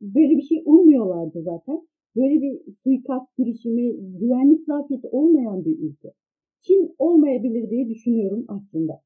Böyle 0.00 0.36
bir 0.36 0.42
şey 0.42 0.62
ummuyorlardı 0.66 1.42
zaten 1.42 1.86
böyle 2.16 2.42
bir 2.42 2.60
suikast 2.84 3.36
girişimi, 3.38 3.92
güvenlik 4.20 4.66
zafiyeti 4.66 5.08
olmayan 5.08 5.64
bir 5.64 5.78
ülke. 5.78 6.12
Çin 6.60 6.94
olmayabilir 6.98 7.70
diye 7.70 7.88
düşünüyorum 7.88 8.44
aslında. 8.48 9.02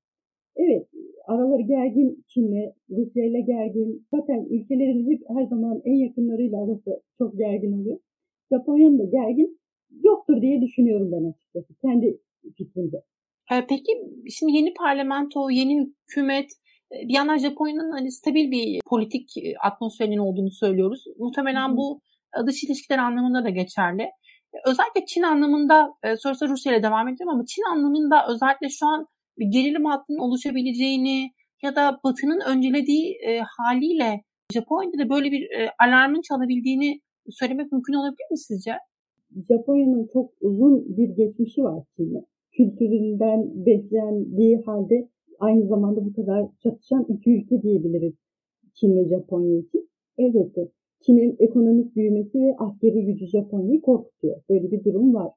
E, 0.58 0.86
araları 1.26 1.62
gergin 1.62 2.24
Çin'le, 2.28 2.72
Rusya 2.90 3.24
ile 3.24 3.40
gergin. 3.40 4.06
Zaten 4.14 4.46
ülkelerin 4.50 5.10
hep 5.10 5.22
her 5.28 5.44
zaman 5.44 5.82
en 5.84 5.94
yakınlarıyla 5.94 6.64
arası 6.64 7.02
çok 7.18 7.38
gergin 7.38 7.72
oluyor. 7.72 7.98
Japonya'nın 8.52 8.98
da 8.98 9.04
gergin 9.04 9.58
yoktur 10.04 10.42
diye 10.42 10.60
düşünüyorum 10.60 11.12
ben 11.12 11.30
açıkçası. 11.30 11.74
Kendi 11.82 12.18
fikrimde. 12.56 13.02
Peki 13.68 13.92
şimdi 14.30 14.52
yeni 14.52 14.74
parlamento, 14.74 15.50
yeni 15.50 15.80
hükümet 15.80 16.50
bir 16.92 17.14
yandan 17.14 17.38
Japonya'nın 17.38 17.90
hani 17.90 18.12
stabil 18.12 18.50
bir 18.50 18.80
politik 18.86 19.28
atmosferinin 19.62 20.18
olduğunu 20.18 20.50
söylüyoruz. 20.50 21.04
Muhtemelen 21.18 21.76
bu 21.76 22.00
dış 22.46 22.64
ilişkiler 22.64 22.98
anlamında 22.98 23.44
da 23.44 23.50
geçerli. 23.50 24.10
Özellikle 24.66 25.06
Çin 25.06 25.22
anlamında, 25.22 25.88
sonrasında 26.18 26.50
Rusya 26.50 26.72
ile 26.72 26.82
devam 26.82 27.08
edeceğim 27.08 27.28
ama 27.28 27.44
Çin 27.46 27.62
anlamında 27.72 28.26
özellikle 28.28 28.68
şu 28.68 28.86
an 28.86 29.06
bir 29.38 29.46
gerilim 29.46 29.84
hattının 29.84 30.18
oluşabileceğini 30.18 31.30
ya 31.62 31.76
da 31.76 32.00
Batı'nın 32.04 32.40
öncelediği 32.40 33.14
e, 33.28 33.40
haliyle 33.58 34.22
Japonya'da 34.54 34.98
da 35.04 35.10
böyle 35.10 35.32
bir 35.32 35.42
e, 35.50 35.70
alarmın 35.84 36.20
çalabildiğini 36.20 37.00
söylemek 37.30 37.72
mümkün 37.72 37.92
olabilir 37.92 38.30
mi 38.30 38.38
sizce? 38.38 38.72
Japonya'nın 39.48 40.08
çok 40.12 40.30
uzun 40.40 40.96
bir 40.96 41.08
geçmişi 41.08 41.62
var 41.62 41.84
Çin'le. 41.96 42.24
Kültüründen 42.52 43.66
beslendiği 43.66 44.62
halde 44.66 45.08
aynı 45.40 45.66
zamanda 45.66 46.04
bu 46.04 46.12
kadar 46.12 46.46
çatışan 46.62 47.06
iki 47.08 47.30
ülke 47.30 47.62
diyebiliriz 47.62 48.14
Çin 48.74 48.96
ve 48.96 49.08
Japonya 49.08 49.58
için. 49.58 49.90
Elbette 50.18 50.68
Çin'in 51.00 51.36
ekonomik 51.38 51.96
büyümesi 51.96 52.40
ve 52.40 52.56
askeri 52.58 53.04
gücü 53.06 53.26
Japonya'yı 53.26 53.80
korkutuyor. 53.80 54.36
Böyle 54.50 54.70
bir 54.70 54.84
durum 54.84 55.14
var. 55.14 55.32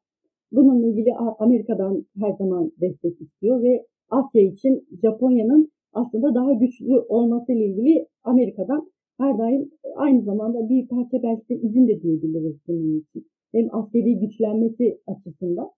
Bununla 0.52 0.88
ilgili 0.88 1.15
Amerika'dan 1.39 2.06
her 2.19 2.32
zaman 2.32 2.72
destek 2.82 3.22
istiyor 3.22 3.63
ve 3.63 3.86
Asya 4.10 4.41
için 4.41 4.88
Japonya'nın 5.02 5.72
aslında 5.93 6.36
daha 6.36 6.54
güçlü 6.54 7.00
olması 7.00 7.52
ile 7.52 7.65
ilgili 7.65 8.08
Amerika'dan 8.24 8.91
her 9.17 9.38
daim 9.38 9.72
aynı 9.95 10.22
zamanda 10.24 10.69
bir 10.69 10.88
parça 10.88 11.24
belki 11.24 11.50
de 11.50 11.56
izin 11.56 11.88
de 11.88 12.02
diyebiliriz 12.02 12.56
bunun 12.67 13.00
için. 13.00 13.28
Hem 13.52 13.76
askeri 13.76 14.19
güçlenmesi 14.19 15.00
açısından. 15.08 15.69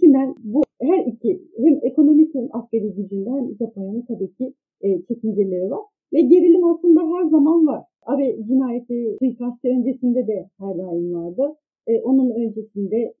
Çin'den 0.00 0.34
bu 0.44 0.62
her 0.80 1.06
iki 1.06 1.42
hem 1.56 1.78
ekonomik 1.82 2.34
hem 2.34 2.48
askeri 2.52 2.94
gücünden 2.94 3.54
Japonya'nın 3.58 4.04
tabii 4.08 4.34
ki 4.34 4.54
e, 4.80 5.02
çekinceleri 5.02 5.70
var. 5.70 5.80
Ve 6.12 6.20
gerilim 6.20 6.64
aslında 6.64 7.00
her 7.00 7.24
zaman 7.30 7.66
var. 7.66 7.84
Abe 8.06 8.36
cinayeti 8.46 9.16
suikastı 9.18 9.68
öncesinde 9.68 10.26
de 10.26 10.48
her 10.58 10.78
daim 10.78 11.14
vardı. 11.14 11.56
E, 11.86 12.00
onun 12.00 12.30
öncesinde 12.30 13.14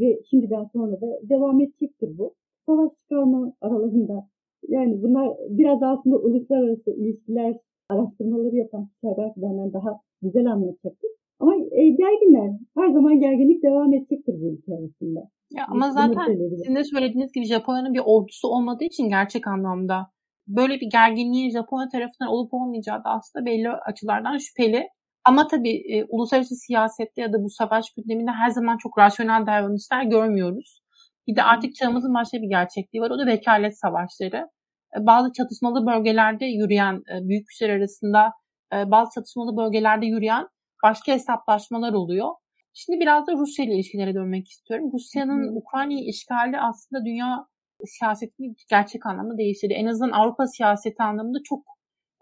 ve 0.00 0.20
şimdiden 0.30 0.64
sonra 0.72 1.00
da 1.00 1.20
devam 1.22 1.60
edecektir 1.60 2.18
bu. 2.18 2.34
Savaş 2.66 2.90
çıkarma 3.02 3.52
aralarında. 3.60 4.26
Yani 4.68 5.02
bunlar 5.02 5.36
biraz 5.48 5.82
aslında 5.82 6.16
uluslararası 6.18 6.90
ilişkiler 6.90 7.56
araştırmaları 7.88 8.56
yapan 8.56 8.86
kişiler 8.86 9.14
belki 9.18 9.42
benden 9.42 9.72
daha 9.72 10.00
güzel 10.22 10.46
anlatacaktır. 10.52 11.10
Ama 11.40 11.54
e, 11.56 11.88
gerginler, 11.88 12.58
her 12.76 12.90
zaman 12.90 13.20
gerginlik 13.20 13.62
devam 13.62 13.92
edecektir 13.92 14.34
bu 14.40 14.46
ülke 14.46 14.74
arasında. 14.74 15.28
Ya 15.50 15.64
ama 15.68 15.90
zaten 15.90 16.36
sizin 16.56 16.74
de 16.74 16.84
söylediğiniz 16.84 17.32
gibi 17.32 17.44
Japonya'nın 17.44 17.94
bir 17.94 18.02
ordusu 18.04 18.48
olmadığı 18.48 18.84
için 18.84 19.08
gerçek 19.08 19.46
anlamda 19.46 20.06
böyle 20.48 20.80
bir 20.80 20.90
gerginliğin 20.90 21.50
Japonya 21.50 21.88
tarafından 21.88 22.28
olup 22.30 22.54
olmayacağı 22.54 23.04
da 23.04 23.10
aslında 23.10 23.46
belli 23.46 23.70
açılardan 23.70 24.38
şüpheli. 24.38 24.88
Ama 25.24 25.46
tabii 25.46 25.94
e, 25.94 26.04
uluslararası 26.08 26.54
siyasette 26.54 27.22
ya 27.22 27.32
da 27.32 27.42
bu 27.44 27.50
savaş 27.50 27.86
gündeminde 27.96 28.30
her 28.30 28.50
zaman 28.50 28.76
çok 28.76 28.98
rasyonel 28.98 29.46
davranışlar 29.46 30.02
görmüyoruz. 30.02 30.80
Bir 31.26 31.36
de 31.36 31.42
artık 31.42 31.74
çağımızın 31.74 32.14
başka 32.14 32.38
bir 32.38 32.48
gerçekliği 32.48 33.02
var. 33.02 33.10
O 33.10 33.18
da 33.18 33.26
vekalet 33.26 33.78
savaşları. 33.78 34.48
E, 34.96 35.06
bazı 35.06 35.32
çatışmalı 35.32 35.86
bölgelerde 35.86 36.46
yürüyen 36.46 36.94
e, 36.94 37.28
büyük 37.28 37.48
güçler 37.48 37.70
arasında 37.70 38.32
e, 38.74 38.90
bazı 38.90 39.10
çatışmalı 39.14 39.56
bölgelerde 39.56 40.06
yürüyen 40.06 40.46
başka 40.82 41.12
hesaplaşmalar 41.12 41.92
oluyor. 41.92 42.28
Şimdi 42.74 43.00
biraz 43.00 43.26
da 43.26 43.32
Rusya 43.32 43.64
ile 43.64 43.74
ilişkilere 43.74 44.14
dönmek 44.14 44.48
istiyorum. 44.48 44.90
Rusya'nın 44.94 45.56
Ukrayna'yı 45.56 46.04
işgali 46.08 46.60
aslında 46.60 47.04
dünya 47.04 47.46
siyasetini 47.84 48.54
gerçek 48.70 49.06
anlamda 49.06 49.38
değiştirdi. 49.38 49.72
En 49.74 49.86
azından 49.86 50.10
Avrupa 50.10 50.46
siyaseti 50.46 51.02
anlamında 51.02 51.38
çok 51.44 51.64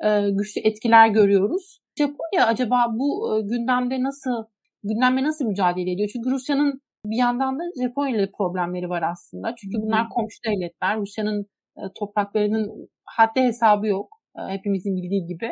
e, 0.04 0.30
güçlü 0.30 0.60
etkiler 0.60 1.08
görüyoruz. 1.08 1.80
Japonya 1.98 2.46
acaba 2.46 2.86
bu 2.92 3.38
e, 3.38 3.42
gündemde 3.42 4.02
nasıl 4.02 4.44
gündemle 4.82 5.22
nasıl 5.22 5.44
mücadele 5.44 5.92
ediyor? 5.92 6.10
Çünkü 6.12 6.30
Rusya'nın 6.30 6.80
bir 7.04 7.16
yandan 7.16 7.58
da 7.58 7.62
Japonya 7.82 8.16
ile 8.16 8.30
problemleri 8.38 8.88
var 8.88 9.02
aslında. 9.02 9.54
Çünkü 9.54 9.82
bunlar 9.82 10.08
komşu 10.08 10.38
devletler. 10.46 10.96
Rusya'nın 10.98 11.46
e, 11.76 11.82
topraklarının 11.98 12.88
haddi 13.04 13.40
hesabı 13.40 13.86
yok. 13.86 14.08
E, 14.38 14.40
hepimizin 14.52 14.96
bildiği 14.96 15.26
gibi. 15.26 15.50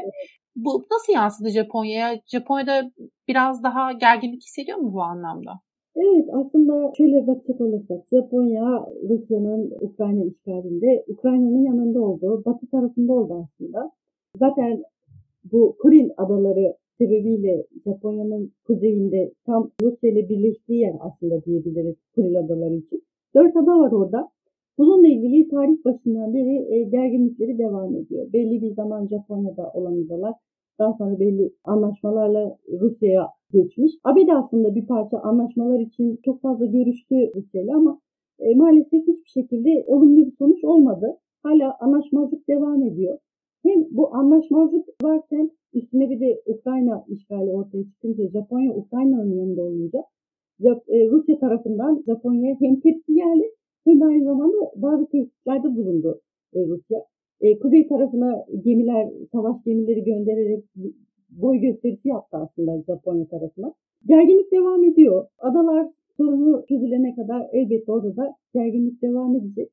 Bu 0.57 0.87
nasıl 0.93 1.13
yansıdı 1.13 1.51
Japonya'ya? 1.51 2.21
Japonya'da 2.27 2.91
biraz 3.29 3.63
daha 3.63 3.93
gerginlik 3.93 4.43
hissediyor 4.43 4.79
mu 4.79 4.93
bu 4.93 5.03
anlamda? 5.03 5.53
Evet 5.97 6.29
aslında 6.33 6.93
şöyle 6.97 7.27
bakacak 7.27 7.61
olursak 7.61 8.05
Japonya 8.11 8.87
Rusya'nın 9.09 9.73
Ukrayna 9.81 10.25
işgalinde 10.25 11.05
Ukrayna'nın 11.09 11.65
yanında 11.65 12.01
oldu. 12.01 12.43
Batı 12.47 12.67
tarafında 12.67 13.13
oldu 13.13 13.35
aslında. 13.35 13.91
Zaten 14.39 14.83
bu 15.53 15.77
Kuril 15.79 16.11
adaları 16.17 16.77
sebebiyle 16.99 17.67
Japonya'nın 17.85 18.53
kuzeyinde 18.67 19.33
tam 19.47 19.71
Rusya 19.83 20.11
ile 20.11 20.29
birleştiği 20.29 20.81
yer 20.81 20.95
aslında 21.01 21.45
diyebiliriz 21.45 21.97
Kuril 22.15 22.39
adaları 22.39 22.75
için. 22.75 23.03
Dört 23.35 23.57
ada 23.57 23.79
var 23.79 23.93
orada. 23.93 24.29
Bununla 24.79 25.09
ilgili 25.09 25.49
tarih 25.49 25.85
başından 25.85 26.35
beri 26.35 26.75
e, 26.75 26.83
gerginlikleri 26.83 27.59
devam 27.59 27.97
ediyor. 27.97 28.33
Belli 28.33 28.63
bir 28.63 28.75
zaman 28.75 29.07
Japonya'da 29.07 29.71
olan 29.71 30.05
adalar 30.07 30.35
daha 30.79 30.93
sonra 30.93 31.21
belli 31.21 31.53
anlaşmalarla 31.65 32.57
Rusya'ya 32.81 33.29
geçmiş. 33.53 33.93
ABD 34.05 34.29
aslında 34.29 34.75
bir 34.75 34.87
parça 34.87 35.19
anlaşmalar 35.19 35.81
için 35.81 36.21
çok 36.25 36.43
fazla 36.43 36.67
görüştü 36.67 37.15
Rusya'yla 37.37 37.77
ama 37.77 38.01
e, 38.39 38.55
maalesef 38.55 39.03
hiçbir 39.07 39.31
şekilde 39.35 39.85
olumlu 39.87 40.27
bir 40.27 40.37
sonuç 40.39 40.65
olmadı. 40.65 41.17
Hala 41.43 41.77
anlaşmazlık 41.81 42.49
devam 42.49 42.83
ediyor. 42.83 43.19
Hem 43.63 43.85
bu 43.91 44.15
anlaşmazlık 44.15 44.87
varken 45.03 45.51
üstüne 45.73 46.11
bir 46.11 46.21
de 46.21 46.43
Ukrayna 46.47 47.05
işgali 47.09 47.51
ortaya 47.51 47.85
çıkınca 47.85 48.29
Japonya 48.29 48.73
Ukrayna'nın 48.73 49.35
yanında 49.35 49.63
olunca 49.63 50.05
e, 50.65 51.09
Rusya 51.11 51.39
tarafından 51.39 52.03
Japonya'ya 52.07 52.57
hem 52.61 52.81
tepki 52.81 53.15
geldi 53.15 53.51
hem 53.85 54.03
aynı 54.03 54.25
zamanda 54.25 54.73
bazı 54.77 55.07
tehditlerde 55.07 55.77
bulundu 55.77 56.21
e, 56.55 56.67
Rusya. 56.67 57.05
E, 57.41 57.59
kuzey 57.59 57.89
tarafına 57.89 58.45
gemiler, 58.65 59.09
savaş 59.33 59.57
gemileri 59.65 60.05
göndererek 60.05 60.65
boy 61.31 61.59
gösterisi 61.59 62.09
yaptı 62.09 62.37
aslında 62.37 62.83
Japonya 62.83 63.27
tarafına. 63.27 63.75
Gerginlik 64.07 64.53
devam 64.53 64.85
ediyor. 64.85 65.27
Adalar 65.39 65.89
sorunu 66.17 66.65
çözülene 66.69 67.15
kadar 67.15 67.49
elbette 67.53 67.93
orada 67.93 68.17
da 68.17 68.35
gerginlik 68.55 69.03
devam 69.03 69.37
edecek. 69.37 69.71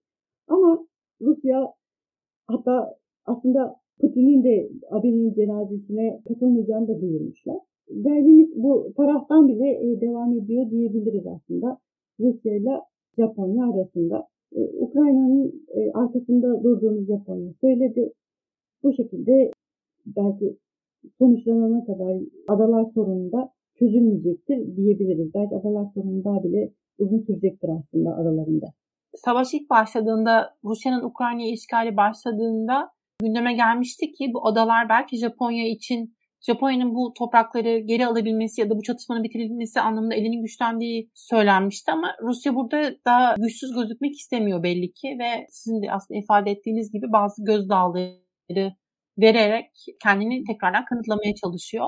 Ama 0.47 0.87
Rusya 1.21 1.73
hatta 2.47 2.95
aslında 3.25 3.75
Putin'in 4.01 4.43
de 4.43 4.69
Abi'nin 4.91 5.33
cenazesine 5.33 6.21
katılmayacağını 6.27 6.87
da 6.87 7.01
duyurmuşlar. 7.01 7.57
Gerginlik 8.01 8.55
bu 8.55 8.93
taraftan 8.97 9.47
bile 9.47 9.69
e, 9.69 10.01
devam 10.01 10.33
ediyor 10.37 10.69
diyebiliriz 10.69 11.27
aslında 11.27 11.77
Rusya 12.19 12.55
ile 12.55 12.81
Japonya 13.17 13.65
arasında. 13.69 14.27
E, 14.55 14.61
Ukrayna'nın 14.79 15.65
e, 15.75 15.91
arkasında 15.91 16.63
durduğunu 16.63 17.05
Japonya 17.05 17.53
söyledi. 17.61 18.13
Bu 18.83 18.93
şekilde 18.93 19.51
belki 20.05 20.57
sonuçlanana 21.17 21.85
kadar 21.85 22.17
adalar 22.47 22.85
sorununda 22.93 23.49
çözülmeyecektir 23.79 24.75
diyebiliriz. 24.75 25.33
Belki 25.33 25.55
adalar 25.55 25.85
sorunu 25.93 26.23
daha 26.23 26.43
bile 26.43 26.71
uzun 26.97 27.19
sürecektir 27.19 27.69
aslında 27.69 28.15
aralarında. 28.15 28.67
Savaş 29.15 29.53
ilk 29.53 29.69
başladığında, 29.69 30.55
Rusya'nın 30.63 31.03
Ukrayna'ya 31.03 31.51
işgali 31.51 31.97
başladığında 31.97 32.89
gündeme 33.21 33.53
gelmişti 33.53 34.11
ki 34.11 34.31
bu 34.33 34.47
adalar 34.47 34.89
belki 34.89 35.17
Japonya 35.17 35.67
için 35.67 36.13
Japonya'nın 36.47 36.95
bu 36.95 37.13
toprakları 37.17 37.77
geri 37.77 38.07
alabilmesi 38.07 38.61
ya 38.61 38.69
da 38.69 38.77
bu 38.77 38.81
çatışmanın 38.81 39.23
bitirilmesi 39.23 39.81
anlamında 39.81 40.15
elinin 40.15 40.41
güçlendiği 40.41 41.09
söylenmişti 41.13 41.91
ama 41.91 42.15
Rusya 42.21 42.55
burada 42.55 42.95
daha 43.05 43.35
güçsüz 43.37 43.73
gözükmek 43.75 44.11
istemiyor 44.11 44.63
belli 44.63 44.93
ki 44.93 45.07
ve 45.19 45.47
sizin 45.49 45.81
de 45.81 45.91
aslında 45.91 46.19
ifade 46.19 46.51
ettiğiniz 46.51 46.91
gibi 46.91 47.11
bazı 47.11 47.43
gözdağları 47.43 48.73
vererek 49.17 49.65
kendini 50.03 50.43
tekrardan 50.43 50.85
kanıtlamaya 50.85 51.35
çalışıyor. 51.35 51.87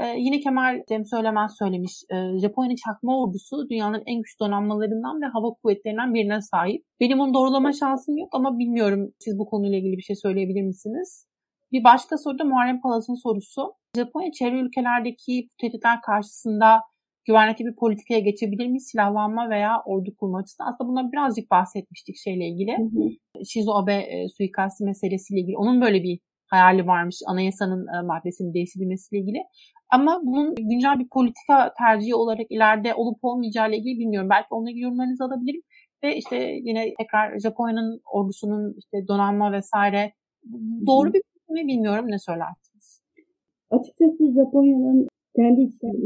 Ee, 0.00 0.14
yine 0.18 0.40
Kemal 0.40 0.82
Cem 0.88 1.04
Söylemez 1.04 1.52
söylemiş. 1.58 1.92
E, 2.10 2.38
Japonya'nın 2.38 2.76
çakma 2.86 3.22
ordusu 3.22 3.68
dünyanın 3.70 4.02
en 4.06 4.16
güçlü 4.18 4.38
donanmalarından 4.40 5.22
ve 5.22 5.26
hava 5.26 5.48
kuvvetlerinden 5.54 6.14
birine 6.14 6.40
sahip. 6.40 6.84
Benim 7.00 7.20
onu 7.20 7.34
doğrulama 7.34 7.72
şansım 7.72 8.16
yok 8.18 8.28
ama 8.32 8.58
bilmiyorum 8.58 9.12
siz 9.18 9.38
bu 9.38 9.46
konuyla 9.46 9.78
ilgili 9.78 9.96
bir 9.96 10.02
şey 10.02 10.16
söyleyebilir 10.16 10.62
misiniz? 10.62 11.26
Bir 11.74 11.84
başka 11.84 12.18
soru 12.18 12.38
da 12.38 12.44
Muharrem 12.44 12.80
Palas'ın 12.80 13.14
sorusu. 13.14 13.74
Japonya 13.96 14.32
çevre 14.32 14.58
ülkelerdeki 14.60 15.48
tehditler 15.60 16.00
karşısında 16.00 16.80
güvenlikli 17.24 17.66
bir 17.66 17.76
politikaya 17.76 18.20
geçebilir 18.20 18.66
mi? 18.66 18.80
Silahlanma 18.80 19.50
veya 19.50 19.82
ordu 19.86 20.10
kurma 20.20 20.38
açısından. 20.38 20.72
Aslında 20.72 20.88
bundan 20.88 21.12
birazcık 21.12 21.50
bahsetmiştik 21.50 22.16
şeyle 22.16 22.48
ilgili. 22.48 22.76
Hı 22.78 22.82
hı. 22.82 23.44
Shizo 23.44 23.72
Abe 23.72 23.94
e, 23.94 24.28
suikasti 24.28 24.84
meselesiyle 24.84 25.40
ilgili. 25.40 25.56
Onun 25.56 25.80
böyle 25.80 26.02
bir 26.02 26.18
hayali 26.46 26.86
varmış 26.86 27.16
anayasanın 27.26 27.86
e, 27.86 28.02
maddesinin 28.06 28.54
değiştirilmesiyle 28.54 29.22
ilgili. 29.22 29.38
Ama 29.90 30.20
bunun 30.24 30.54
güncel 30.54 30.98
bir 30.98 31.08
politika 31.08 31.74
tercihi 31.78 32.14
olarak 32.14 32.46
ileride 32.50 32.94
olup 32.94 33.18
olmayacağı 33.22 33.68
ile 33.68 33.76
ilgili 33.76 33.98
bilmiyorum. 33.98 34.30
Belki 34.30 34.46
onunla 34.50 34.70
ilgili 34.70 34.84
yorumlarınızı 34.84 35.24
alabilirim. 35.24 35.62
Ve 36.04 36.16
işte 36.16 36.36
yine 36.62 36.94
tekrar 36.98 37.38
Japonya'nın 37.38 38.00
ordusunun 38.12 38.74
işte 38.78 39.08
donanma 39.08 39.52
vesaire 39.52 40.12
doğru 40.86 41.12
bir 41.12 41.22
mi 41.54 41.68
bilmiyorum 41.68 42.06
ne 42.08 42.18
söylersiniz? 42.18 43.02
Açıkçası 43.70 44.32
Japonya'nın 44.32 45.08
kendi 45.36 45.60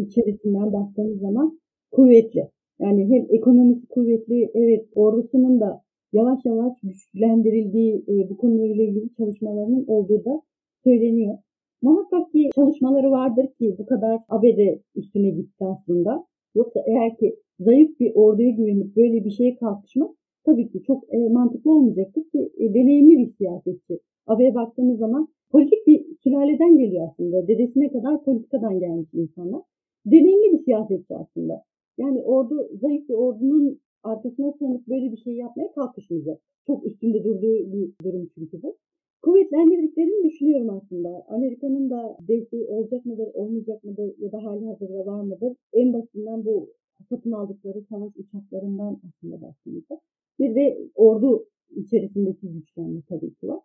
içerisinden 0.07 0.73
baktığımız 0.73 1.21
zaman 1.21 1.59
kuvvetli. 1.93 2.49
Yani 2.81 3.09
hem 3.11 3.27
ekonomisi 3.31 3.87
kuvvetli, 3.87 4.51
evet 4.55 4.87
ordusunun 4.95 5.61
da 5.61 5.83
yavaş 6.13 6.39
yavaş 6.45 6.73
güçlendirildiği 6.83 8.05
e, 8.09 8.31
bu 8.31 8.37
konuyla 8.37 8.85
ilgili 8.85 9.15
çalışmalarının 9.15 9.85
olduğu 9.87 10.25
da 10.25 10.43
söyleniyor. 10.85 11.39
Muhakkak 11.83 12.33
ki 12.33 12.51
çalışmaları 12.55 13.11
vardır 13.11 13.47
ki 13.59 13.77
bu 13.79 13.87
kadar 13.87 14.21
ABD 14.29 14.79
üstüne 14.95 15.31
gitti 15.31 15.65
aslında. 15.65 16.27
Yoksa 16.55 16.81
eğer 16.87 17.17
ki 17.17 17.37
zayıf 17.61 18.01
bir 18.01 18.13
orduya 18.15 18.51
güvenip 18.51 18.97
böyle 18.97 19.25
bir 19.25 19.31
şeye 19.31 19.57
kalkışmak 19.57 20.11
tabii 20.45 20.69
ki 20.69 20.83
çok 20.83 21.15
e, 21.15 21.29
mantıklı 21.29 21.71
olmayacaktır 21.71 22.23
ki 22.23 22.53
e, 22.59 22.75
deneyimli 22.75 23.19
bir 23.19 23.33
siyasetçi. 23.37 24.01
AB'ye 24.27 24.55
baktığımız 24.55 24.99
zaman 24.99 25.29
politik 25.51 25.87
bir 25.87 26.07
sülaleden 26.23 26.79
geliyor 26.79 27.09
aslında. 27.11 27.49
Dedesine 27.49 27.93
kadar 27.93 28.25
politikadan 28.25 28.79
gelmiş 28.79 29.09
insanlar. 29.15 29.63
Deneyimli 30.07 30.53
bir 30.53 30.65
siyasetçi 30.65 31.17
aslında. 31.17 31.63
Yani 31.99 32.23
ordu 32.23 32.69
zayıf 32.81 33.09
bir 33.09 33.15
ordunun 33.15 33.81
arkasına 34.03 34.53
sığınıp 34.53 34.89
böyle 34.89 35.13
bir 35.13 35.17
şey 35.17 35.35
yapmaya 35.35 35.73
kalkışmayacak. 35.73 36.41
Çok 36.67 36.87
üstünde 36.87 37.25
durduğu 37.25 37.73
bir 37.73 37.93
durum 38.05 38.29
çünkü 38.35 38.63
bu. 38.63 38.77
Kuvvetlendirdiklerini 39.23 40.31
düşünüyorum 40.31 40.71
aslında. 40.71 41.27
Amerika'nın 41.29 41.91
da 41.91 42.17
desteği 42.29 42.67
olacak 42.67 43.07
mıdır, 43.07 43.29
olmayacak 43.35 43.85
mıdır 43.85 44.15
ya 44.19 44.33
da 44.33 44.45
hali 44.45 44.67
hazırda 44.67 45.07
var 45.07 45.21
mıdır? 45.21 45.57
En 45.73 45.93
basitinden 45.93 46.45
bu 46.45 46.69
satın 47.09 47.33
aldıkları 47.33 47.83
savaş 47.91 48.13
uçaklarından 48.17 49.01
aslında 49.09 49.43
baktığımızda. 49.43 50.01
Bir 50.39 50.55
de 50.55 50.79
ordu 50.95 51.49
içerisindeki 51.77 52.53
güçlenme 52.53 53.01
tabii 53.09 53.35
ki 53.35 53.49
var. 53.49 53.61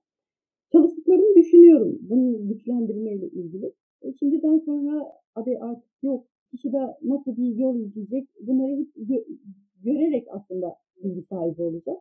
Çalıştıklarını 0.72 1.36
düşünüyorum 1.36 1.98
bunu 2.02 2.48
güçlendirmeyle 2.48 3.28
ilgili. 3.28 3.74
E 4.02 4.14
şimdiden 4.14 4.58
sonra 4.58 5.12
abi 5.36 5.60
artık 5.60 6.04
yok 6.04 6.28
kişi 6.52 6.74
de 6.74 6.98
nasıl 7.02 7.38
bir 7.38 7.56
yol 7.56 7.80
izleyecek 7.80 8.30
bunları 8.42 8.72
hep 8.72 9.10
gö- 9.10 9.38
görerek 9.84 10.28
aslında 10.32 10.76
bilgi 11.04 11.22
sahibi 11.30 11.62
olacak. 11.62 11.98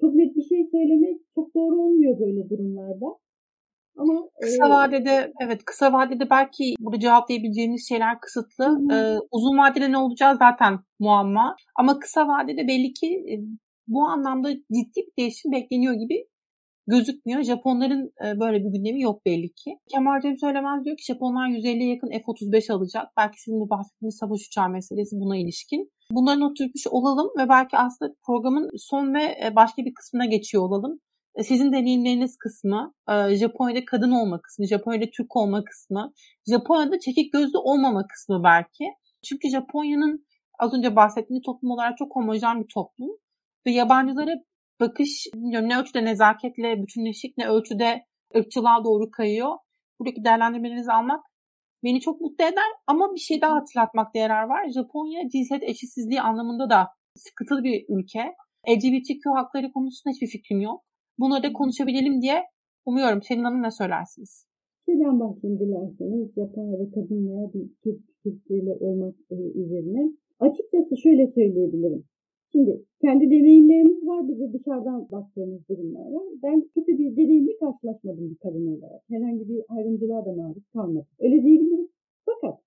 Çok 0.00 0.14
net 0.14 0.36
bir 0.36 0.42
şey 0.42 0.66
söylemek 0.70 1.20
çok 1.34 1.54
doğru 1.54 1.82
olmuyor 1.82 2.20
böyle 2.20 2.50
durumlarda. 2.50 3.06
Ama 3.96 4.28
kısa 4.40 4.66
e, 4.66 4.70
vadede 4.70 5.32
evet 5.42 5.64
kısa 5.64 5.92
vadede 5.92 6.30
belki 6.30 6.74
burada 6.80 7.00
cevaplayabileceğimiz 7.00 7.88
şeyler 7.88 8.20
kısıtlı. 8.20 8.64
Ee, 8.64 9.18
uzun 9.30 9.58
vadede 9.58 9.92
ne 9.92 9.98
olacağı 9.98 10.36
zaten 10.36 10.78
muamma. 10.98 11.56
Ama 11.76 11.98
kısa 11.98 12.28
vadede 12.28 12.68
belli 12.68 12.92
ki 12.92 13.06
e, 13.06 13.34
bu 13.90 14.04
anlamda 14.04 14.52
ciddi 14.52 14.96
bir 14.96 15.16
değişim 15.18 15.52
bekleniyor 15.52 15.94
gibi 15.94 16.26
gözükmüyor. 16.86 17.42
Japonların 17.42 18.12
e, 18.24 18.40
böyle 18.40 18.58
bir 18.64 18.70
gündemi 18.74 19.02
yok 19.02 19.26
belli 19.26 19.52
ki. 19.52 19.70
Kemal 19.92 20.20
Cem 20.22 20.38
Söylemez 20.38 20.84
diyor 20.84 20.96
ki 20.96 21.04
Japonlar 21.04 21.48
150'ye 21.48 21.88
yakın 21.88 22.10
F-35 22.10 22.72
alacak. 22.72 23.06
Belki 23.16 23.42
sizin 23.42 23.60
bu 23.60 23.70
bahsettiğiniz 23.70 24.16
savaş 24.16 24.40
uçağı 24.46 24.68
meselesi 24.68 25.16
buna 25.16 25.36
ilişkin. 25.36 25.90
Bunları 26.10 26.40
not 26.40 26.56
tutmuş 26.56 26.86
olalım 26.90 27.28
ve 27.38 27.48
belki 27.48 27.76
aslında 27.76 28.14
programın 28.26 28.70
son 28.76 29.14
ve 29.14 29.22
e, 29.44 29.56
başka 29.56 29.82
bir 29.84 29.94
kısmına 29.94 30.26
geçiyor 30.26 30.62
olalım. 30.62 31.00
E, 31.34 31.42
sizin 31.42 31.72
deneyimleriniz 31.72 32.36
kısmı, 32.36 32.94
Japonya'da 33.30 33.84
kadın 33.84 34.10
olma 34.10 34.40
kısmı, 34.40 34.66
Japonya'da 34.66 35.10
Türk 35.16 35.36
olma 35.36 35.64
kısmı, 35.64 36.12
Japonya'da 36.50 36.98
çekik 36.98 37.32
gözlü 37.32 37.58
olmama 37.58 38.06
kısmı 38.06 38.44
belki. 38.44 38.84
Çünkü 39.24 39.48
Japonya'nın 39.50 40.26
az 40.58 40.74
önce 40.74 40.96
bahsettiğim 40.96 41.42
toplum 41.42 41.70
olarak 41.70 41.96
çok 41.98 42.16
homojen 42.16 42.62
bir 42.62 42.68
toplum 42.74 43.10
ve 43.66 43.70
yabancılara 43.70 44.34
bakış 44.80 45.26
ne 45.34 45.78
ölçüde 45.78 46.04
nezaketle 46.04 46.82
bütünleşik 46.82 47.38
ne 47.38 47.48
ölçüde 47.48 48.04
ırkçılığa 48.36 48.84
doğru 48.84 49.10
kayıyor. 49.10 49.56
Buradaki 50.00 50.24
değerlendirmelerinizi 50.24 50.92
almak 50.92 51.24
beni 51.84 52.00
çok 52.00 52.20
mutlu 52.20 52.44
eder 52.44 52.70
ama 52.86 53.14
bir 53.14 53.20
şey 53.20 53.40
daha 53.40 53.54
hatırlatmakta 53.54 54.18
yarar 54.18 54.44
var. 54.48 54.68
Japonya 54.68 55.28
cinsiyet 55.28 55.62
eşitsizliği 55.62 56.20
anlamında 56.20 56.70
da 56.70 56.88
sıkıntılı 57.16 57.64
bir 57.64 57.84
ülke. 57.88 58.34
LGBTQ 58.68 59.30
hakları 59.34 59.72
konusunda 59.72 60.12
hiçbir 60.12 60.26
fikrim 60.26 60.60
yok. 60.60 60.84
Bunları 61.18 61.42
da 61.42 61.52
konuşabilelim 61.52 62.22
diye 62.22 62.42
umuyorum. 62.86 63.22
Selin 63.22 63.44
Hanım 63.44 63.62
ne 63.62 63.70
söylersiniz? 63.70 64.46
Şeyden 64.86 65.20
bahsedeyim 65.20 65.58
dilerseniz 65.60 66.34
Japonya'da 66.34 66.90
kadın 66.94 67.28
veya 67.28 67.52
bir 67.54 67.70
Türk 67.82 68.00
Türkiye'li 68.22 68.72
olmak 68.80 69.14
e, 69.30 69.34
üzerine. 69.34 70.12
Açıkçası 70.40 70.96
şöyle 71.02 71.26
söyleyebilirim. 71.26 72.04
Şimdi 72.52 72.84
kendi 73.00 73.30
deneyimlerimiz 73.30 74.06
var, 74.06 74.28
bize 74.28 74.52
dışarıdan 74.52 75.08
baktığımız 75.12 75.68
durumlar 75.68 76.12
var. 76.12 76.24
Ben 76.42 76.60
kötü 76.74 76.98
bir 76.98 77.16
deneyimle 77.16 77.56
karşılaşmadım 77.56 78.30
bir 78.30 78.36
kadın 78.36 78.66
olarak. 78.66 79.02
Herhangi 79.08 79.48
bir 79.48 79.62
ayrımcılığa 79.68 80.26
da 80.26 80.32
maruz 80.32 80.66
kalmadım. 80.72 81.06
Öyle 81.20 81.42
diyebilirim. 81.42 81.88
Fakat 82.26 82.60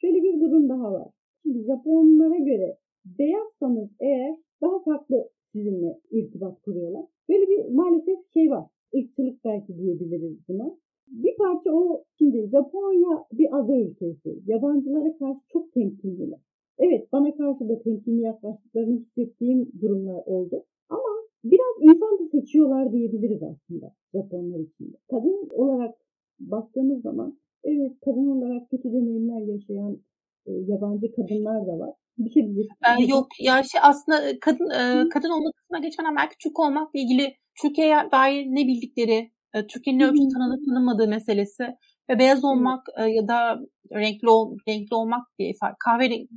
şöyle 0.00 0.22
bir 0.22 0.40
durum 0.40 0.68
daha 0.68 0.92
var. 0.92 1.08
Şimdi 1.42 1.64
Japonlara 1.64 2.38
göre 2.38 2.76
beyazsanız 3.18 3.88
eğer 4.00 4.36
daha 4.62 4.82
farklı 4.82 5.28
sizinle 5.52 6.00
irtibat 6.10 6.60
kuruyorlar. 6.60 7.04
Böyle 7.28 7.48
bir 7.48 7.74
maalesef 7.74 8.18
şey 8.34 8.50
var. 8.50 8.64
Irkçılık 8.92 9.44
belki 9.44 9.78
diyebiliriz 9.78 10.48
buna. 10.48 10.76
Bir 11.08 11.36
parça 11.36 11.72
o 11.72 12.04
şimdi 12.18 12.48
Japonya 12.48 13.24
bir 13.32 13.58
ada 13.58 13.76
ülkesi. 13.76 14.38
Yabancılara 14.46 15.16
karşı 15.18 15.40
çok 15.52 15.72
temkinliler. 15.72 16.40
Evet 16.78 17.12
bana 17.12 17.36
karşı 17.36 17.68
da 17.68 17.82
temkinli 17.82 18.20
yaklaştıklarını 18.20 19.00
hissettiğim 19.00 19.72
durumlar 19.80 20.22
oldu. 20.26 20.64
Ama 20.88 21.08
biraz 21.44 21.74
insan 21.80 22.18
da 22.18 22.28
seçiyorlar 22.32 22.92
diyebiliriz 22.92 23.42
aslında 23.42 23.94
Japonlar 24.14 24.60
için. 24.60 24.94
Kadın 25.10 25.48
olarak 25.52 25.94
baktığımız 26.40 27.02
zaman 27.02 27.38
evet 27.64 27.92
kadın 28.04 28.26
olarak 28.26 28.70
kötü 28.70 28.92
deneyimler 28.92 29.40
yaşayan 29.40 29.98
e, 30.46 30.52
yabancı 30.52 31.12
kadınlar 31.12 31.66
da 31.66 31.78
var. 31.78 31.94
Bir 32.18 32.30
şey 32.30 32.42
diyecek. 32.46 32.72
Ee, 32.86 33.04
yok 33.04 33.26
ya 33.40 33.62
şey 33.62 33.80
aslında 33.84 34.16
kadın 34.40 34.70
e, 34.70 35.08
kadın 35.08 35.30
olma 35.30 35.52
kısmına 35.52 35.80
geçmeden 35.80 36.16
belki 36.16 36.34
Türk 36.42 36.58
olmakla 36.60 37.00
ilgili 37.00 37.34
Türkiye'ye 37.62 37.96
dair 38.12 38.46
ne 38.46 38.66
bildikleri, 38.66 39.30
e, 39.54 39.66
Türkiye'nin 39.66 40.00
ölçü 40.00 40.28
tanınıp 40.34 40.66
tanınmadığı 40.66 41.08
meselesi 41.08 41.64
ve 42.10 42.18
beyaz 42.18 42.44
olmak 42.44 42.86
e, 42.98 43.02
ya 43.02 43.28
da 43.28 43.58
renkli 43.94 44.28
ol, 44.28 44.56
renkli 44.68 44.94
olmak 44.94 45.22
diye 45.38 45.50
ifade 45.50 45.74
kahverengi 45.84 46.28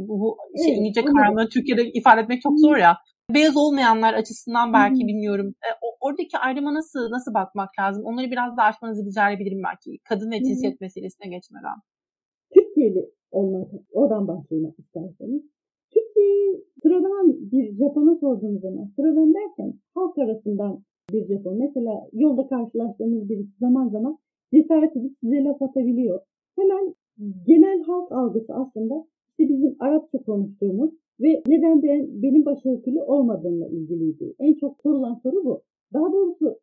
bu, 0.00 0.20
bu 0.20 0.36
şey 0.64 0.72
evet, 0.72 0.78
İngilizce 0.78 1.04
karanlığı 1.04 1.48
Türkiye'de 1.48 1.82
ifade 2.00 2.20
etmek 2.20 2.42
çok 2.42 2.60
zor 2.60 2.76
ya. 2.76 2.96
Beyaz 3.34 3.56
olmayanlar 3.56 4.14
açısından 4.14 4.72
belki 4.72 5.00
Hı-hı. 5.00 5.08
bilmiyorum. 5.08 5.54
E, 5.66 5.68
oradaki 6.00 6.38
ayrıma 6.38 6.74
nasıl 6.74 7.10
nasıl 7.10 7.34
bakmak 7.34 7.70
lazım? 7.80 8.04
Onları 8.04 8.30
biraz 8.30 8.56
daha 8.56 8.66
açmanızı 8.66 9.06
rica 9.06 9.30
edebilirim 9.30 9.62
belki. 9.68 9.98
Kadın 10.08 10.30
ve 10.30 10.38
cinsiyet 10.42 10.74
Hı-hı. 10.74 10.84
meselesine 10.84 11.26
geçmeden. 11.28 11.78
Türkiye'li 12.54 13.10
olmak, 13.30 13.68
oradan 13.92 14.28
başlamak 14.28 14.78
isterseniz. 14.78 15.42
Türkiye'yi 15.94 16.64
sıradan 16.82 17.26
bir 17.52 17.76
Japon'a 17.78 18.14
sorduğunuz 18.20 18.60
zaman, 18.60 18.86
sıradan 18.96 19.34
derken 19.34 19.74
halk 19.94 20.18
arasından 20.18 20.84
bir 21.12 21.26
Japon. 21.26 21.58
Mesela 21.58 22.08
yolda 22.12 22.48
karşılaştığınız 22.48 23.28
birisi 23.28 23.58
zaman 23.60 23.88
zaman 23.88 24.18
cesaret 24.54 24.96
edip 24.96 25.12
size 25.20 25.44
laf 25.44 25.62
atabiliyor. 25.62 26.20
Hemen 26.58 26.94
genel 27.46 27.82
halk 27.82 28.12
algısı 28.12 28.54
aslında 28.54 29.06
işte 29.38 29.54
bizim 29.54 29.76
Arapça 29.80 30.18
konuştuğumuz 30.18 30.90
ve 31.20 31.42
neden 31.46 31.82
ben 31.82 32.22
benim 32.22 32.44
başörtülü 32.44 33.02
olmadığımla 33.02 33.66
ilgiliydi. 33.66 34.34
En 34.38 34.54
çok 34.54 34.76
sorulan 34.82 35.14
soru 35.22 35.44
bu. 35.44 35.62
Daha 35.92 36.12
doğrusu 36.12 36.58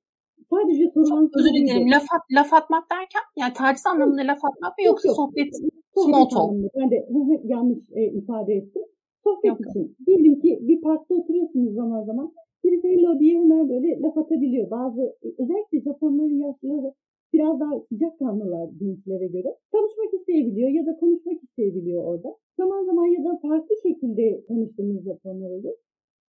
sadece 0.50 0.92
sorulan 0.94 1.26
soru 1.34 1.44
Özür 1.44 1.54
dilerim. 1.54 1.92
Laf, 1.92 2.04
at, 2.16 2.22
laf 2.32 2.54
atmak 2.54 2.84
derken 2.92 3.22
yani 3.38 3.54
taciz 3.54 3.86
anlamında 3.86 4.22
laf 4.22 4.46
atmak 4.46 4.78
mı 4.78 4.84
yoksa 4.86 5.08
yok, 5.08 5.16
sohbet, 5.16 5.50
small? 5.94 6.70
Ben 6.80 6.92
de 6.92 7.08
yanlış 7.44 7.80
e, 7.92 8.04
ifade 8.06 8.54
ettim. 8.54 8.84
Sohbet 9.24 9.50
yok. 9.50 9.60
için. 9.70 9.96
Diyelim 10.06 10.40
ki 10.40 10.60
bir 10.62 10.82
parkta 10.82 11.16
oturuyorsunuz 11.16 11.74
zaman 11.74 12.04
zaman. 12.04 12.34
Birisi 12.64 12.88
hello 12.88 13.20
diye 13.20 13.40
hemen 13.40 13.70
böyle 13.70 14.02
laf 14.02 14.18
atabiliyor. 14.18 14.72
Bazı 14.72 15.16
özellikle 15.40 15.82
Japonların 15.82 16.40
yaşlıları 16.40 16.94
biraz 17.34 17.60
daha 17.60 17.80
sıcak 17.90 18.20
kanlılar 18.20 18.70
gençlere 18.80 19.28
göre. 19.28 19.58
Tanışmak 19.72 20.14
isteyebiliyor 20.14 20.70
ya 20.70 20.86
da 20.86 20.98
konuşmak 20.98 21.44
isteyebiliyor 21.44 22.04
orada. 22.04 22.38
Zaman 22.58 22.86
zaman 22.86 23.06
ya 23.06 23.24
da 23.26 23.40
farklı 23.42 23.76
şekilde 23.84 24.46
tanıştığımız 24.48 25.04
Japonlar 25.04 25.50
oluyor. 25.50 25.76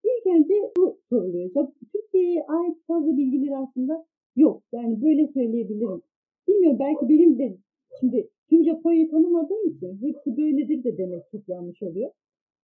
İlk 0.04 0.26
önce 0.26 0.54
bu 0.76 0.98
soruluyor. 1.08 1.50
Türkiye'ye 1.92 2.42
ait 2.42 2.76
fazla 2.86 3.16
bilgileri 3.16 3.56
aslında 3.56 4.06
yok. 4.36 4.62
Yani 4.72 5.02
böyle 5.02 5.26
söyleyebilirim. 5.26 6.02
Bilmiyorum 6.48 6.78
belki 6.80 7.08
benim 7.08 7.38
de 7.38 7.56
şimdi 8.00 8.28
tüm 8.48 8.64
Japonya'yı 8.64 9.10
tanımadığım 9.10 9.68
için 9.68 9.98
hepsi 10.02 10.36
böyledir 10.36 10.84
de 10.84 10.98
demek 10.98 11.22
çok 11.30 11.48
yanlış 11.48 11.82
oluyor. 11.82 12.10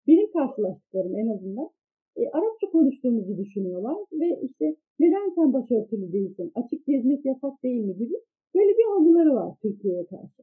Benim 0.07 0.33
karşılaştıklarım 0.33 1.17
en 1.17 1.29
azından 1.29 1.71
e, 2.17 2.29
Arapça 2.29 2.71
konuştuğumuzu 2.71 3.37
düşünüyorlar 3.39 3.97
ve 4.13 4.41
işte 4.43 4.77
Neden 5.01 5.35
sen 5.35 5.53
başörtülü 5.53 6.13
değilsin? 6.13 6.53
Açık 6.55 6.87
gezmek 6.87 7.25
yasak 7.25 7.63
değil 7.63 7.81
mi 7.85 7.97
gibi 7.97 8.15
böyle 8.55 8.73
bir 8.79 8.85
algıları 8.97 9.35
var 9.35 9.55
Türkiye'ye 9.63 10.07
karşı. 10.07 10.43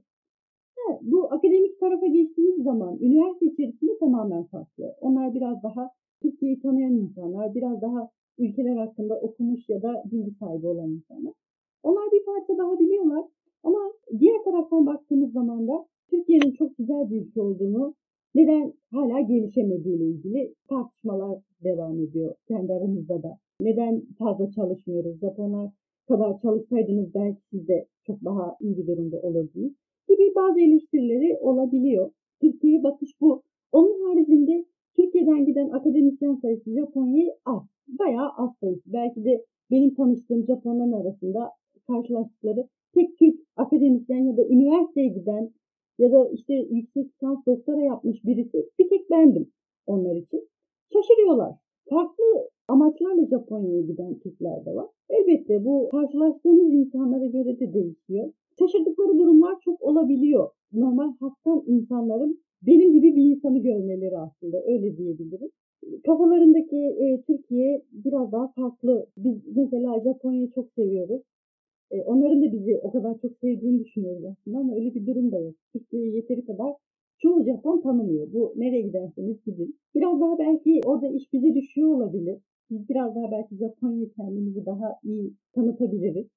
Ha, 0.78 0.99
bu 1.01 1.34
akademik 1.34 1.80
tarafa 1.80 2.08
geçtiğimiz 2.08 2.63
zaman 2.63 2.97
üniversite 2.99 3.45
içerisinde 3.45 3.97
tamamen 3.99 4.43
farklı. 4.43 4.95
Onlar 5.01 5.34
biraz 5.34 5.63
daha 5.63 5.89
Türkiye'yi 6.21 6.60
tanıyan 6.60 6.93
insanlar, 6.93 7.56
biraz 7.56 7.82
daha 7.82 8.10
ülkeler 8.38 8.75
hakkında 8.75 9.19
okumuş 9.19 9.69
ya 9.69 9.82
da 9.82 10.04
bilgi 10.12 10.32
sahibi 10.39 10.67
olan 10.67 10.89
insanlar. 10.89 11.34
Onlar 11.84 12.12
bir 12.12 12.25
parça 12.25 12.58
daha 12.58 12.80
biliyorlar 12.80 13.25
ama 13.63 13.80
diğer 14.19 14.43
taraftan 14.43 14.86
baktığımız 14.86 15.32
zaman 15.32 15.67
da 15.67 15.86
Türkiye'nin 16.10 16.51
çok 16.51 16.78
güzel 16.78 17.10
bir 17.10 17.21
ülke 17.21 17.41
olduğunu, 17.41 17.93
neden 18.36 18.74
hala 18.91 19.21
gelişemediği 19.21 19.95
ile 19.95 20.06
ilgili 20.06 20.54
tartışmalar 20.69 21.39
devam 21.63 22.00
ediyor 22.00 22.36
kendi 22.48 22.74
aramızda 22.74 23.24
da. 23.24 23.38
Neden 23.62 24.02
fazla 24.19 24.52
çalışmıyoruz? 24.52 25.19
Japonlar 25.19 25.69
kadar 26.08 26.39
çalışsaydınız 26.41 27.13
belki 27.15 27.41
siz 27.52 27.67
de 27.67 27.86
çok 28.08 28.26
daha 28.26 28.56
iyi 28.62 28.78
bir 28.78 28.88
durumda 28.88 29.17
olurdunuz 29.17 29.74
gibi 30.10 30.36
bazı 30.36 30.60
eleştirileri 30.60 31.38
olabiliyor. 31.38 32.12
Türkiye'ye 32.41 32.84
bakış 32.84 33.21
bu. 33.21 33.41
Onun 33.71 34.08
haricinde 34.08 34.65
Türkiye'den 34.95 35.45
giden 35.45 35.69
akademisyen 35.69 36.36
sayısı 36.36 36.71
Japonya'ya 36.71 37.34
az. 37.45 37.63
Bayağı 37.88 38.30
az 38.38 38.50
sayısı. 38.60 38.93
Belki 38.93 39.26
de 39.26 39.43
benim 39.71 39.95
tanıştığım 39.95 40.45
Japonların 40.45 40.91
arasında 40.91 41.52
karşılaştıkları 41.88 42.67
tek 42.93 43.17
Türk 43.19 43.39
akademisyen 43.56 44.24
ya 44.24 44.38
da 44.38 44.48
üniversiteye 44.48 45.08
giden 45.08 45.50
ya 45.99 46.12
da 46.12 46.29
işte 46.29 46.53
yüksek 46.53 47.05
lisans 47.05 47.45
doktora 47.45 47.81
yapmış 47.81 48.25
birisi 48.25 48.69
bir 48.79 48.89
tek 48.89 49.10
bendim 49.10 49.51
onlar 49.88 50.15
için. 50.15 50.47
Şaşırıyorlar. 50.93 51.55
Farklı 51.89 52.49
amaçlarla 52.67 53.25
Japonya'ya 53.25 53.81
giden 53.81 54.19
Türkler 54.19 54.65
de 54.65 54.75
var. 54.75 54.88
Elbette 55.10 55.65
bu 55.65 55.89
karşılaştığımız 55.91 56.73
insanlara 56.73 57.25
göre 57.25 57.60
de 57.60 57.73
değişiyor. 57.73 58.34
Şaşırdıkları 58.60 59.19
durumlar 59.19 59.60
çok 59.65 59.81
olabiliyor. 59.81 60.49
Normal 60.73 61.13
halktan 61.19 61.63
insanların 61.67 62.39
benim 62.62 62.93
gibi 62.93 63.15
bir 63.15 63.23
insanı 63.23 63.60
görmeleri 63.60 64.17
aslında 64.17 64.63
öyle 64.65 64.97
diyebilirim. 64.97 65.49
Kafalarındaki 66.05 66.77
e, 66.77 67.21
Türkiye 67.27 67.81
biraz 67.91 68.31
daha 68.31 68.47
farklı. 68.47 69.05
Biz 69.17 69.36
mesela 69.55 69.99
Japonya'yı 70.03 70.51
çok 70.51 70.71
seviyoruz. 70.75 71.21
E, 71.91 72.02
onların 72.02 72.41
da 72.41 72.52
bizi 72.52 72.78
o 72.78 72.91
kadar 72.91 73.17
çok 73.21 73.38
sevdiğini 73.38 73.84
düşünüyoruz 73.84 74.26
aslında 74.26 74.58
ama 74.58 74.76
öyle 74.76 74.95
bir 74.95 75.06
durum 75.06 75.32
da 75.32 75.39
yok. 75.39 75.56
Türkiye'yi 75.74 76.15
yeteri 76.15 76.45
kadar 76.45 76.74
çoğu 77.17 77.43
Japon 77.43 77.82
tanımıyor. 77.82 78.34
Bu 78.34 78.54
nereye 78.56 78.82
giderseniz 78.82 79.38
gidin. 79.45 79.80
Biraz 79.95 80.21
daha 80.21 80.39
belki 80.39 80.82
orada 80.86 81.08
iş 81.08 81.34
bize 81.34 81.56
düşüyor 81.56 81.89
olabilir. 81.89 82.38
Biz 82.69 82.89
biraz 82.89 83.15
daha 83.15 83.32
belki 83.32 83.56
Japonya'yı 83.56 84.12
kendimizi 84.12 84.65
daha 84.65 84.95
iyi 85.04 85.34
tanıtabiliriz. 85.54 86.28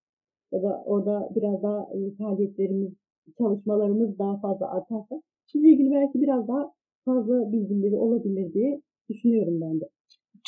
Ya 0.52 0.62
da 0.62 0.82
orada 0.86 1.30
biraz 1.36 1.62
daha 1.62 1.88
e, 1.94 2.14
faaliyetlerimiz, 2.18 2.92
çalışmalarımız 3.38 4.18
daha 4.18 4.40
fazla 4.40 4.70
artarsa 4.70 5.22
sizle 5.46 5.68
ilgili 5.68 5.90
belki 5.90 6.22
biraz 6.22 6.48
daha 6.48 6.72
fazla 7.04 7.52
bilgileri 7.52 7.96
olabilir 7.96 8.52
diye 8.52 8.80
düşünüyorum 9.08 9.60
ben 9.60 9.80
de. 9.80 9.88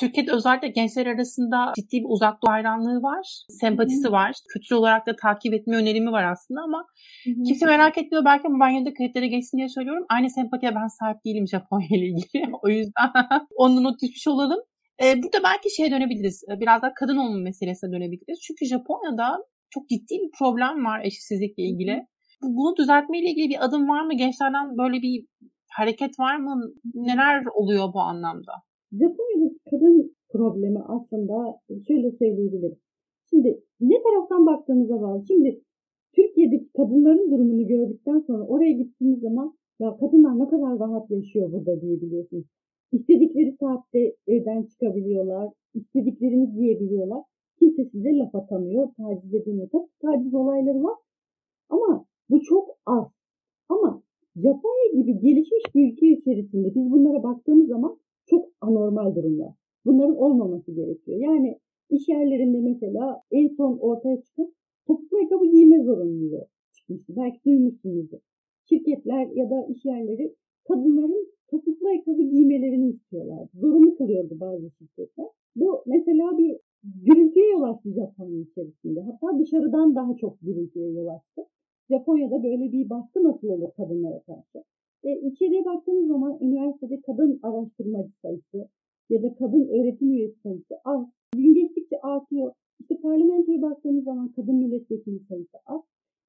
Türkiye'de 0.01 0.33
özellikle 0.33 0.69
gençler 0.69 1.07
arasında 1.07 1.73
ciddi 1.77 1.99
bir 1.99 2.07
uzak 2.09 2.43
doğu 2.43 2.51
hayranlığı 2.51 3.03
var. 3.03 3.45
Sempatisi 3.49 4.05
Hı-hı. 4.05 4.13
var. 4.13 4.33
Kültür 4.49 4.77
olarak 4.77 5.07
da 5.07 5.17
takip 5.17 5.55
etme 5.55 5.77
önerimi 5.77 6.13
var 6.13 6.25
aslında 6.25 6.61
ama 6.61 6.87
Hı-hı. 7.25 7.43
kimse 7.43 7.67
merak 7.67 7.99
etmiyor. 7.99 8.25
Belki 8.25 8.49
ama 8.49 8.65
ben 8.65 8.71
yine 8.71 8.87
de 8.87 8.95
kayıtlara 8.95 9.27
geçsin 9.27 9.59
diye 9.59 9.69
söylüyorum. 9.69 10.05
Aynı 10.09 10.31
sempatiye 10.31 10.75
ben 10.75 10.87
sahip 10.87 11.25
değilim 11.25 11.49
Japonya 11.49 11.89
ile 11.91 12.07
ilgili. 12.07 12.53
o 12.63 12.69
yüzden 12.69 13.11
onu 13.57 13.83
not 13.83 14.03
düşmüş 14.03 14.29
olalım. 14.29 14.61
Ee, 15.03 15.23
burada 15.23 15.43
belki 15.45 15.75
şeye 15.77 15.91
dönebiliriz. 15.91 16.45
Ee, 16.49 16.61
biraz 16.61 16.83
daha 16.83 16.95
kadın 16.95 17.17
olma 17.17 17.39
meselesine 17.39 17.93
dönebiliriz. 17.93 18.41
Çünkü 18.41 18.67
Japonya'da 18.67 19.39
çok 19.71 19.89
ciddi 19.89 20.15
bir 20.15 20.31
problem 20.39 20.85
var 20.85 21.01
eşitsizlikle 21.05 21.63
ilgili. 21.63 21.93
Hı-hı. 21.93 22.51
Bunu 22.57 22.77
düzeltmeyle 22.77 23.31
ilgili 23.31 23.49
bir 23.49 23.65
adım 23.65 23.89
var 23.89 24.05
mı? 24.05 24.15
Gençlerden 24.15 24.79
böyle 24.79 25.03
bir 25.03 25.27
hareket 25.71 26.19
var 26.21 26.37
mı? 26.37 26.63
Neler 26.95 27.45
oluyor 27.55 27.93
bu 27.95 28.01
anlamda? 28.01 28.53
Japonya'da 28.93 29.55
kadın 29.71 30.17
problemi 30.29 30.79
aslında 30.79 31.61
şöyle 31.89 32.11
söyleyebilirim. 32.11 32.77
Şimdi 33.31 33.61
ne 33.81 34.03
taraftan 34.03 34.47
baktığımıza 34.47 35.01
bağlı. 35.01 35.25
Şimdi 35.27 35.61
Türkiye'deki 36.13 36.69
kadınların 36.77 37.31
durumunu 37.31 37.67
gördükten 37.67 38.19
sonra 38.19 38.45
oraya 38.45 38.73
gittiğiniz 38.73 39.21
zaman 39.21 39.55
ya 39.81 39.97
kadınlar 39.97 40.39
ne 40.39 40.49
kadar 40.49 40.79
rahat 40.79 41.11
yaşıyor 41.11 41.53
burada 41.53 41.81
diyebiliyorsunuz. 41.81 42.45
İstedikleri 42.93 43.57
saatte 43.61 44.17
evden 44.27 44.63
çıkabiliyorlar, 44.63 45.53
istediklerini 45.75 46.53
giyebiliyorlar. 46.53 47.23
Kimse 47.59 47.85
size 47.85 48.19
laf 48.19 48.35
atamıyor, 48.35 48.89
taciz 48.97 49.35
edemiyor. 49.35 49.69
Tabii 49.73 49.89
taciz 50.03 50.35
olayları 50.35 50.83
var 50.83 50.97
ama 51.69 52.05
bu 52.31 52.41
çok 52.43 52.69
az. 52.87 53.07
Ama 53.69 54.03
Japonya 54.37 55.03
gibi 55.03 55.21
gelişmiş 55.21 55.75
bir 55.75 55.93
ülke 55.93 56.07
içerisinde 56.07 56.75
biz 56.75 56.93
bunlara 56.93 57.23
baktığımız 57.23 57.69
zaman 57.69 57.97
çok 58.31 58.49
anormal 58.61 59.15
durumlar. 59.15 59.53
Bunların 59.85 60.17
olmaması 60.17 60.73
gerekiyor. 60.73 61.19
Yani 61.19 61.59
iş 61.91 62.09
yerlerinde 62.09 62.61
mesela 62.61 63.23
en 63.31 63.49
son 63.49 63.79
ortaya 63.79 64.23
çıkan 64.23 64.53
topuklu 64.87 65.17
ayakkabı 65.17 65.47
giyme 65.47 65.85
zorunluluğu 65.85 66.47
çıkmıştı. 66.73 67.13
Belki 67.17 67.45
duymuşsunuzdur. 67.45 68.19
Şirketler 68.69 69.27
ya 69.35 69.51
da 69.51 69.67
iş 69.67 69.85
yerleri 69.85 70.35
kadınların 70.69 71.27
topuklu 71.51 71.87
ayakkabı 71.87 72.23
giymelerini 72.23 72.89
istiyorlar. 72.89 73.49
Zorunlu 73.55 73.95
kılıyordu 73.95 74.41
bazı 74.41 74.71
şirketler. 74.71 75.27
Bu 75.57 75.83
mesela 75.87 76.39
bir 76.39 76.57
gürültüye 76.85 77.51
yol 77.51 77.63
açtı 77.63 77.93
Japonya 77.93 78.41
içerisinde. 78.41 79.01
Hatta 79.01 79.39
dışarıdan 79.39 79.95
daha 79.95 80.17
çok 80.17 80.41
gürültüye 80.41 80.91
yol 80.91 81.07
açtı. 81.07 81.43
Japonya'da 81.91 82.43
böyle 82.43 82.73
bir 82.73 82.91
baskı 82.91 83.25
nasıl 83.25 83.49
olur 83.49 83.71
kadınlara 83.77 84.21
karşı? 84.23 84.65
E, 85.05 85.11
içeriye 85.29 85.65
baktığımız 85.65 86.09
zaman 86.09 86.39
üniversitede 86.41 87.01
kadın 87.01 87.41
araştırmacı 87.43 88.13
sayısı 88.23 88.69
ya 89.11 89.23
da 89.23 89.35
kadın 89.35 89.69
öğretim 89.69 90.11
üyesi 90.13 90.41
sayısı 90.41 90.75
az. 90.85 91.07
Gün 91.37 91.55
geçtikçe 91.55 92.01
artıyor. 92.01 92.53
İşte 92.81 92.97
parlamentoya 93.03 93.63
baktığımız 93.63 94.05
zaman 94.05 94.33
kadın 94.33 94.55
milletvekili 94.55 95.21
sayısı 95.29 95.59
az. 95.67 95.81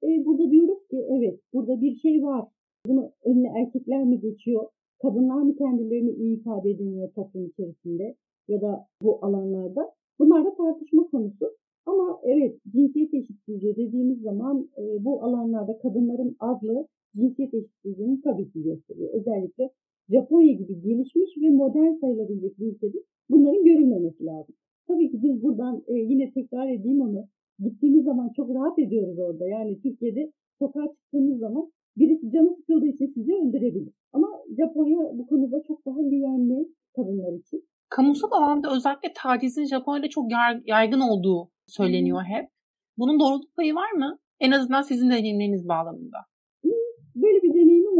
E, 0.03 0.25
burada 0.25 0.51
diyoruz 0.51 0.87
ki 0.91 1.05
evet 1.09 1.39
burada 1.53 1.81
bir 1.81 1.95
şey 1.95 2.23
var. 2.23 2.47
Bunu 2.87 3.11
önüne 3.25 3.47
erkekler 3.61 4.03
mi 4.03 4.19
geçiyor? 4.19 4.67
Kadınlar 5.01 5.41
mı 5.41 5.55
kendilerini 5.55 6.11
iyi 6.11 6.39
ifade 6.39 6.69
edemiyor 6.69 7.13
toplum 7.13 7.45
içerisinde 7.45 8.15
ya 8.47 8.61
da 8.61 8.87
bu 9.03 9.25
alanlarda? 9.25 9.91
Bunlar 10.19 10.45
da 10.45 10.55
tartışma 10.55 11.07
konusu. 11.07 11.51
Ama 11.85 12.19
evet 12.23 12.59
cinsiyet 12.71 13.13
eşitsizliği 13.13 13.75
dediğimiz 13.75 14.21
zaman 14.21 14.69
e, 14.77 15.05
bu 15.05 15.23
alanlarda 15.23 15.77
kadınların 15.77 16.35
azlığı 16.39 16.87
cinsiyet 17.15 17.53
eşitsizliğini 17.53 18.21
tabii 18.21 18.51
ki 18.51 18.63
gösteriyor. 18.63 19.09
Özellikle 19.13 19.69
Japonya 20.09 20.53
gibi 20.53 20.81
gelişmiş 20.81 21.31
ve 21.41 21.49
modern 21.49 21.93
sayılabilecek 21.93 22.59
bir 22.59 22.67
ülkede 22.67 22.97
bunların 23.29 23.63
görülmemesi 23.63 24.25
lazım. 24.25 24.55
Tabii 24.87 25.11
ki 25.11 25.23
biz 25.23 25.43
buradan 25.43 25.83
e, 25.87 25.93
yine 25.93 26.31
tekrar 26.31 26.67
edeyim 26.69 27.01
onu. 27.01 27.27
Gittiğimiz 27.59 28.03
zaman 28.03 28.29
çok 28.35 28.55
rahat 28.55 28.79
ediyoruz 28.79 29.19
orada. 29.19 29.47
Yani 29.47 29.81
Türkiye'de 29.81 30.31
sokağa 30.59 30.87
çıktığımız 30.87 31.39
zaman 31.39 31.71
birisi 31.97 32.31
canı 32.31 32.55
sıkıldığı 32.55 32.87
için 32.87 33.11
sizi 33.13 33.33
öldürebilir. 33.33 33.93
Ama 34.13 34.27
Japonya 34.57 34.99
bu 35.13 35.27
konuda 35.27 35.63
çok 35.67 35.85
daha 35.85 36.01
güvenli 36.01 36.67
kadınlar 36.95 37.33
için. 37.33 37.65
Kamusal 37.89 38.31
alanda 38.31 38.75
özellikle 38.75 39.13
tacizin 39.15 39.65
Japonya'da 39.65 40.09
çok 40.09 40.25
yaygın 40.65 40.99
olduğu 40.99 41.49
söyleniyor 41.67 42.21
hep. 42.23 42.49
Bunun 42.97 43.19
doğruluk 43.19 43.55
payı 43.55 43.75
var 43.75 43.91
mı? 43.91 44.17
En 44.39 44.51
azından 44.51 44.81
sizin 44.81 45.09
deneyimleriniz 45.09 45.67
bağlamında. 45.67 46.17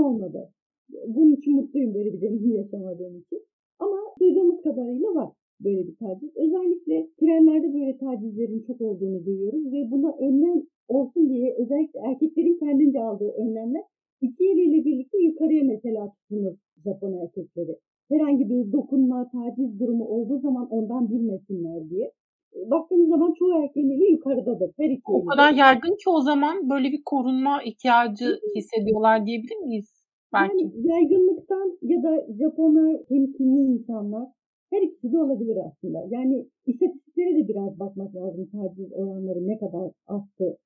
Olmadı. 0.02 0.50
Bunun 1.08 1.36
için 1.36 1.56
mutluyum 1.56 1.94
böyle 1.94 2.14
bir 2.14 2.22
deneyim 2.22 2.56
yaşamadığım 2.56 3.18
için. 3.18 3.40
Ama 3.80 3.98
duyduğumuz 4.20 4.62
kadarıyla 4.62 5.16
var 5.16 5.30
böyle 5.64 5.88
bir 5.88 5.96
taciz. 5.96 6.30
Özellikle 6.36 7.08
trenlerde 7.20 7.74
böyle 7.74 7.98
tacizlerin 7.98 8.64
çok 8.68 8.82
olduğunu 8.82 9.26
duyuyoruz 9.26 9.74
ve 9.74 9.92
buna 9.92 10.16
önlem 10.20 10.64
olsun 10.88 11.30
diye 11.30 11.56
özellikle 11.58 12.00
erkeklerin 12.00 12.58
kendince 12.60 13.00
aldığı 13.00 13.32
önlemler 13.32 13.84
iki 14.22 14.44
eliyle 14.52 14.86
birlikte 14.86 15.18
yukarıya 15.18 15.64
mesela 15.64 16.14
tutunur 16.14 16.56
Japon 16.86 17.14
erkekleri. 17.14 17.78
Herhangi 18.10 18.50
bir 18.50 18.72
dokunma, 18.72 19.30
taciz 19.32 19.80
durumu 19.80 20.06
olduğu 20.06 20.40
zaman 20.40 20.68
ondan 20.70 21.10
bilmesinler 21.10 21.90
diye 21.90 22.12
baktığınız 22.56 23.10
zaman 23.10 23.34
çoğu 23.40 23.64
erkeğin 23.64 23.90
eli 23.90 24.12
yukarıdadır. 24.12 24.72
Her 24.78 24.90
iki 24.90 25.02
o 25.06 25.26
kadar 25.26 25.54
yaygın 25.54 25.96
ki 26.02 26.10
o 26.10 26.22
zaman 26.22 26.70
böyle 26.70 26.92
bir 26.92 27.02
korunma 27.06 27.64
ihtiyacı 27.64 28.40
hissediyorlar 28.56 29.26
diyebilir 29.26 29.58
miyiz? 29.58 30.04
Belki. 30.34 30.64
Yani 30.64 30.72
yaygınlıktan 30.88 31.78
ya 31.82 32.04
da 32.04 32.28
Japonlar 32.40 33.04
temkinli 33.10 33.62
insanlar 33.74 34.28
her 34.72 34.82
ikisi 34.82 35.12
de 35.14 35.18
olabilir 35.18 35.58
aslında. 35.68 36.00
Yani 36.10 36.48
istatistiklere 36.66 37.36
de 37.36 37.48
biraz 37.48 37.80
bakmak 37.80 38.16
lazım 38.16 38.50
taciz 38.52 38.94
oranları 38.94 39.48
ne 39.48 39.58
kadar 39.58 39.92
arttı. 40.08 40.58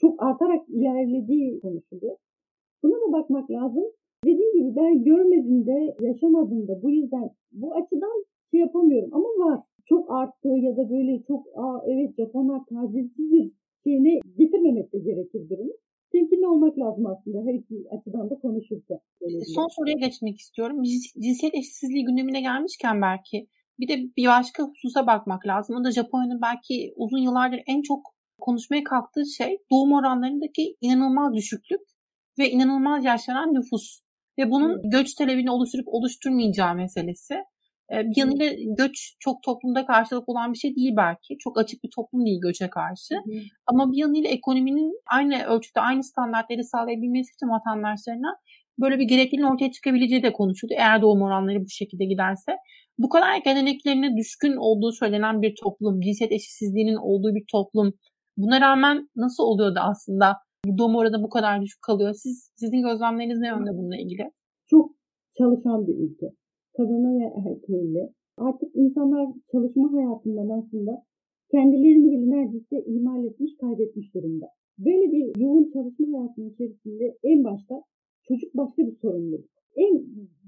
Çok 0.00 0.22
artarak 0.22 0.68
ilerlediği 0.68 1.60
konuşuluyor. 1.60 2.16
Buna 2.82 2.94
da 2.94 3.12
bakmak 3.12 3.50
lazım. 3.50 3.84
Dediğim 4.24 4.52
gibi 4.52 4.76
ben 4.76 5.04
görmedim 5.04 5.66
de 5.66 5.96
yaşamadım 6.00 6.68
da 6.68 6.82
bu 6.82 6.90
yüzden 6.90 7.30
bu 7.52 7.74
açıdan 7.74 8.24
şey 8.50 8.60
yapamıyorum 8.60 9.10
ama 9.12 9.24
var. 9.24 9.60
Çok 9.88 10.10
arttığı 10.10 10.56
ya 10.66 10.76
da 10.76 10.90
böyle 10.90 11.22
çok 11.28 11.46
aa 11.56 11.78
evet 11.86 12.16
Japonlar 12.16 12.60
tacizsizdir 12.70 13.52
şeyine 13.84 14.20
getirmemek 14.38 14.92
de 14.92 14.98
gerekir 14.98 15.48
durumu. 15.50 15.72
Temkinli 16.12 16.46
olmak 16.46 16.78
lazım 16.78 17.06
aslında 17.06 17.38
her 17.46 17.54
iki 17.54 17.74
açıdan 17.90 18.30
da 18.30 18.34
konuşurken. 18.34 18.98
Son 19.54 19.68
soruya 19.76 19.94
geçmek 20.06 20.38
istiyorum. 20.38 20.82
Cinsiyet 21.22 21.54
eşitsizliği 21.54 22.04
gündemine 22.04 22.40
gelmişken 22.40 23.02
belki 23.02 23.48
bir 23.78 23.88
de 23.88 23.94
bir 24.16 24.26
başka 24.26 24.62
hususa 24.62 25.06
bakmak 25.06 25.46
lazım. 25.46 25.76
O 25.80 25.84
da 25.84 25.90
Japonya'nın 25.90 26.40
belki 26.42 26.92
uzun 26.96 27.18
yıllardır 27.18 27.60
en 27.66 27.82
çok 27.82 28.00
konuşmaya 28.38 28.84
kalktığı 28.84 29.26
şey 29.26 29.58
doğum 29.70 29.92
oranlarındaki 29.92 30.76
inanılmaz 30.80 31.34
düşüklük 31.34 31.80
ve 32.38 32.50
inanılmaz 32.50 33.04
yaşlanan 33.04 33.54
nüfus 33.54 34.00
ve 34.38 34.50
bunun 34.50 34.70
evet. 34.70 34.92
göç 34.92 35.14
talebini 35.14 35.50
oluşturup 35.50 35.88
oluşturmayacağı 35.88 36.74
meselesi. 36.74 37.34
Bir 37.90 38.16
yanıyla 38.16 38.52
göç 38.78 39.16
çok 39.20 39.42
toplumda 39.42 39.86
karşılık 39.86 40.28
olan 40.28 40.52
bir 40.52 40.58
şey 40.58 40.76
değil 40.76 40.94
belki. 40.96 41.38
Çok 41.38 41.58
açık 41.58 41.84
bir 41.84 41.90
toplum 41.96 42.26
değil 42.26 42.40
göçe 42.40 42.70
karşı. 42.70 43.14
Hı. 43.14 43.32
Ama 43.66 43.92
bir 43.92 43.96
yanıyla 43.96 44.30
ekonominin 44.30 45.00
aynı 45.10 45.44
ölçüde 45.44 45.80
aynı 45.80 46.04
standartları 46.04 46.64
sağlayabilmesi 46.64 47.32
için 47.34 47.46
vatandaşlarına 47.46 48.36
böyle 48.78 48.98
bir 48.98 49.04
gerekliliğin 49.04 49.48
ortaya 49.48 49.70
çıkabileceği 49.70 50.22
de 50.22 50.32
konuşuldu. 50.32 50.72
Eğer 50.76 51.02
doğum 51.02 51.22
oranları 51.22 51.60
bu 51.60 51.68
şekilde 51.68 52.04
giderse. 52.04 52.52
Bu 52.98 53.08
kadar 53.08 53.36
geleneklerine 53.36 54.16
düşkün 54.16 54.56
olduğu 54.56 54.92
söylenen 54.92 55.42
bir 55.42 55.54
toplum, 55.62 56.00
cinsiyet 56.00 56.32
eşitsizliğinin 56.32 56.96
olduğu 56.96 57.34
bir 57.34 57.44
toplum. 57.52 57.92
Buna 58.36 58.60
rağmen 58.60 59.08
nasıl 59.16 59.42
oluyor 59.44 59.74
da 59.74 59.80
aslında 59.80 60.36
bu 60.66 60.78
doğum 60.78 60.96
oranı 60.96 61.22
bu 61.22 61.28
kadar 61.28 61.62
düşük 61.62 61.82
kalıyor? 61.82 62.14
Siz 62.14 62.52
Sizin 62.56 62.82
gözlemleriniz 62.82 63.38
ne 63.38 63.48
yönde 63.48 63.70
bununla 63.70 63.96
ilgili? 63.96 64.30
Çok 64.70 64.90
çalışan 65.38 65.86
bir 65.86 65.94
ülke. 65.94 66.26
Kadını 66.76 67.20
ve 67.20 67.32
erkeğiyle. 67.48 68.12
Artık 68.36 68.76
insanlar 68.76 69.28
çalışma 69.52 69.92
hayatından 69.92 70.48
aslında 70.48 71.02
kendilerini 71.50 72.10
bile 72.10 72.30
neredeyse 72.30 72.84
ihmal 72.86 73.24
etmiş, 73.24 73.56
kaybetmiş 73.56 74.14
durumda. 74.14 74.48
Böyle 74.78 75.12
bir 75.12 75.40
yoğun 75.40 75.70
çalışma 75.72 76.18
hayatının 76.18 76.50
içerisinde 76.50 77.18
en 77.22 77.44
başta 77.44 77.82
çocuk 78.22 78.56
başka 78.56 78.86
bir 78.86 78.96
sorumluluk. 79.02 79.44
En 79.76 80.04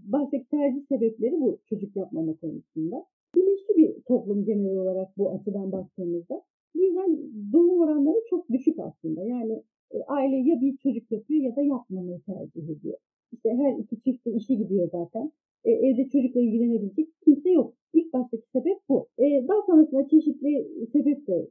baştaki 0.06 0.48
tercih 0.48 0.86
sebepleri 0.88 1.40
bu 1.40 1.58
çocuk 1.68 1.96
yapmama 1.96 2.34
konusunda. 2.36 3.04
Bilinçli 3.36 3.76
bir 3.76 4.02
toplum 4.02 4.44
genel 4.44 4.76
olarak 4.76 5.18
bu 5.18 5.30
açıdan 5.30 5.72
baktığımızda. 5.72 6.42
Bu 6.74 6.82
yüzden 6.82 7.18
doğum 7.52 7.80
oranları 7.80 8.20
çok 8.30 8.48
düşük 8.50 8.78
aslında. 8.78 9.24
Yani 9.24 9.62
e, 9.90 10.02
aile 10.02 10.36
ya 10.36 10.60
bir 10.60 10.76
çocuk 10.76 11.12
yapıyor 11.12 11.40
ya 11.42 11.56
da 11.56 11.62
yapmamayı 11.62 12.20
tercih 12.20 12.68
ediyor. 12.68 12.98
İşte 13.32 13.50
her 13.50 13.78
iki 13.78 14.00
çift 14.00 14.26
de 14.26 14.30
işe 14.32 14.54
gidiyor 14.54 14.88
zaten. 14.92 15.32
E, 15.64 15.70
evde 15.70 16.08
çocukla 16.08 16.40
ilgilenebilecek 16.40 17.08
kimse 17.24 17.50
yok. 17.50 17.74
İlk 17.92 18.12
baştaki 18.12 18.46
sebep 18.52 18.78
bu. 18.88 19.06
E, 19.18 19.48
daha 19.48 19.62
sonrasında 19.66 20.08
çeşitli 20.08 20.68
sebep 20.92 21.26
de 21.26 21.48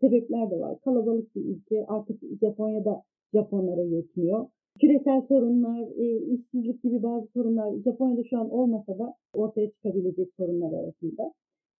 sebepler 0.00 0.50
de 0.50 0.60
var. 0.60 0.80
Kalabalık 0.80 1.36
bir 1.36 1.44
ülke. 1.44 1.86
Artık 1.86 2.20
Japonya'da 2.40 3.02
Japonlara 3.34 3.82
yetmiyor. 3.82 4.46
Küresel 4.80 5.22
sorunlar, 5.28 5.88
e, 5.96 6.34
işsizlik 6.34 6.82
gibi 6.82 7.02
bazı 7.02 7.26
sorunlar 7.26 7.82
Japonya'da 7.84 8.24
şu 8.24 8.38
an 8.38 8.50
olmasa 8.50 8.98
da 8.98 9.14
ortaya 9.32 9.70
çıkabilecek 9.70 10.28
sorunlar 10.36 10.72
arasında. 10.72 11.32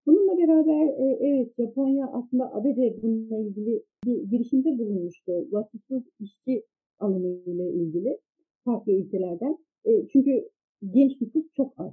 Bununla 0.06 0.38
beraber 0.38 0.86
e, 0.88 1.18
evet 1.20 1.52
Japonya 1.58 2.06
aslında 2.12 2.54
ABD 2.54 3.02
bununla 3.02 3.38
ilgili 3.38 3.82
bir 4.04 4.22
girişimde 4.22 4.78
bulunmuştu. 4.78 5.32
Vasıfsız 5.52 6.02
işçi 6.20 6.62
alımı 6.98 7.26
ile 7.26 7.72
ilgili 7.72 8.18
farklı 8.66 8.92
ülkelerden. 8.92 9.58
E, 9.84 10.08
çünkü 10.12 10.48
genç 10.90 11.20
nüfus 11.20 11.44
çok 11.56 11.74
az 11.78 11.92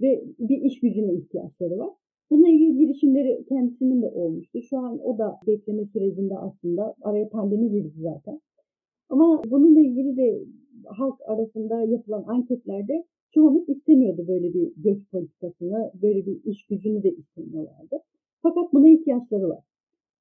ve 0.00 0.24
bir 0.38 0.62
iş 0.62 0.80
gücüne 0.80 1.14
ihtiyaçları 1.14 1.78
var. 1.78 1.90
Bununla 2.30 2.48
ilgili 2.48 2.76
girişimleri 2.76 3.44
kendisinin 3.48 4.02
de 4.02 4.06
olmuştu. 4.06 4.62
Şu 4.62 4.78
an 4.78 4.98
o 5.04 5.18
da 5.18 5.40
bekleme 5.46 5.84
sürecinde 5.84 6.38
aslında. 6.38 6.94
Araya 7.02 7.28
pandemi 7.28 7.70
girdi 7.70 7.94
zaten. 7.96 8.40
Ama 9.08 9.42
bununla 9.50 9.80
ilgili 9.80 10.16
de 10.16 10.44
halk 10.86 11.20
arasında 11.26 11.82
yapılan 11.82 12.24
anketlerde 12.26 13.04
çoğunluk 13.34 13.68
istemiyordu 13.68 14.24
böyle 14.28 14.54
bir 14.54 14.72
göç 14.76 14.98
politikasını, 15.10 15.92
böyle 16.02 16.26
bir 16.26 16.44
iş 16.44 16.66
gücünü 16.66 17.02
de 17.02 17.10
istemiyorlardı. 17.10 18.02
Fakat 18.42 18.72
buna 18.72 18.88
ihtiyaçları 18.88 19.48
var 19.48 19.64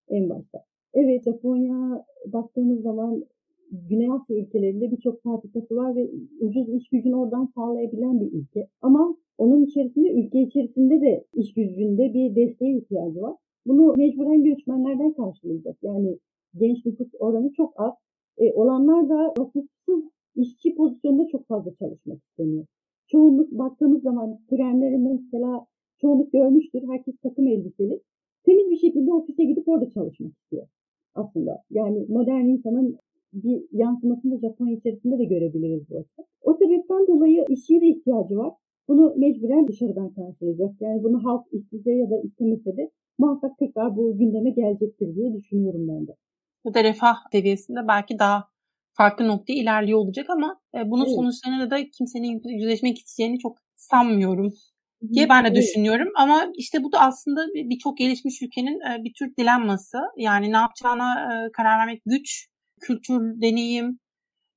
en 0.10 0.30
başta. 0.30 0.64
Evet 0.94 1.24
Japonya 1.24 2.06
baktığımız 2.26 2.82
zaman 2.82 3.26
Güney 3.72 4.10
Asya 4.10 4.38
ülkelerinde 4.38 4.92
birçok 4.92 5.24
fabrikası 5.24 5.76
var 5.76 5.96
ve 5.96 6.10
ucuz 6.40 6.70
iş 6.70 6.90
gücünü 6.90 7.16
oradan 7.16 7.52
sağlayabilen 7.56 8.22
bir 8.22 8.32
ülke. 8.32 8.68
Ama 8.82 9.18
onun 9.38 9.66
içerisinde 9.66 10.12
ülke 10.12 10.42
içerisinde 10.42 11.02
de 11.02 11.26
iş 11.34 11.54
gücünde 11.54 12.14
bir 12.14 12.36
desteğe 12.36 12.78
ihtiyacı 12.78 13.22
var. 13.22 13.36
Bunu 13.66 13.94
mecburen 13.98 14.44
göçmenlerden 14.44 15.14
karşılayacak. 15.14 15.78
Yani 15.82 16.18
genç 16.58 16.86
nüfus 16.86 17.08
oranı 17.20 17.54
çok 17.54 17.74
az. 17.80 17.94
E, 18.38 18.54
olanlar 18.54 19.10
da 19.10 19.34
vasıfsız 19.38 20.04
işçi 20.36 20.76
pozisyonunda 20.76 21.28
çok 21.28 21.48
fazla 21.48 21.72
çalışmak 21.76 22.24
istemiyor. 22.24 22.66
Çoğunluk 23.08 23.52
baktığımız 23.52 24.02
zaman 24.02 24.40
trenleri 24.50 24.98
mesela 24.98 25.66
çoğunluk 26.02 26.32
görmüştür. 26.32 26.84
Herkes 26.88 27.16
takım 27.24 27.48
elbiseli. 27.48 28.00
Temiz 28.46 28.72
bir 28.72 28.78
şekilde 28.78 29.14
ofise 29.14 29.44
gidip 29.44 29.68
orada 29.68 29.90
çalışmak 29.90 30.32
istiyor 30.38 30.68
aslında. 31.16 31.64
Yani 31.70 32.06
modern 32.10 32.46
insanın 32.46 32.98
bir 33.44 33.58
yansımasını 33.72 34.32
da 34.32 34.48
Japonya 34.48 34.74
içerisinde 34.78 35.20
de 35.20 35.26
görebiliriz 35.26 35.90
bu 35.90 35.98
açıdan. 35.98 36.26
O 36.42 36.54
sebepten 36.54 37.08
dolayı 37.08 37.46
işçiye 37.50 37.82
de 37.82 37.88
ihtiyacı 37.88 38.36
var. 38.38 38.54
Bunu 38.88 39.14
mecburen 39.18 39.68
dışarıdan 39.68 40.14
karşılayacak. 40.14 40.82
Yani 40.82 41.04
bunu 41.04 41.24
halk 41.26 41.46
istese 41.52 41.92
ya 41.92 42.10
da 42.10 42.22
istemese 42.24 42.78
de 42.78 42.92
muhakkak 43.18 43.58
tekrar 43.60 43.98
bu 43.98 44.18
gündeme 44.18 44.50
gelecektir 44.50 45.16
diye 45.16 45.34
düşünüyorum 45.34 45.88
ben 45.88 46.08
de. 46.08 46.12
Bu 46.66 46.74
da 46.74 46.84
refah 46.84 47.16
seviyesinde 47.32 47.88
belki 47.88 48.20
daha 48.20 48.44
farklı 48.94 49.28
noktaya 49.28 49.54
ilerliyor 49.54 50.00
olacak 50.00 50.30
ama 50.30 50.60
e, 50.76 50.92
bunun 50.92 51.06
evet. 51.06 51.16
sonuçlarına 51.16 51.72
da 51.72 51.78
kimsenin 51.98 52.42
yüzleşmek 52.46 52.98
isteyeceğini 52.98 53.40
çok 53.40 53.58
sanmıyorum 53.76 54.54
diye 55.14 55.30
ben 55.30 55.44
de 55.44 55.48
evet. 55.48 55.58
düşünüyorum. 55.58 56.08
Ama 56.16 56.52
işte 56.56 56.84
bu 56.84 56.92
da 56.92 57.00
aslında 57.00 57.48
birçok 57.54 57.98
gelişmiş 57.98 58.42
ülkenin 58.42 58.80
e, 58.80 59.04
bir 59.04 59.14
tür 59.14 59.36
dilenması. 59.40 59.98
Yani 60.18 60.52
ne 60.52 60.58
yapacağına 60.58 61.14
e, 61.14 61.52
karar 61.52 61.80
vermek 61.80 62.02
güç, 62.06 62.48
kültür, 62.82 63.42
deneyim, 63.42 64.00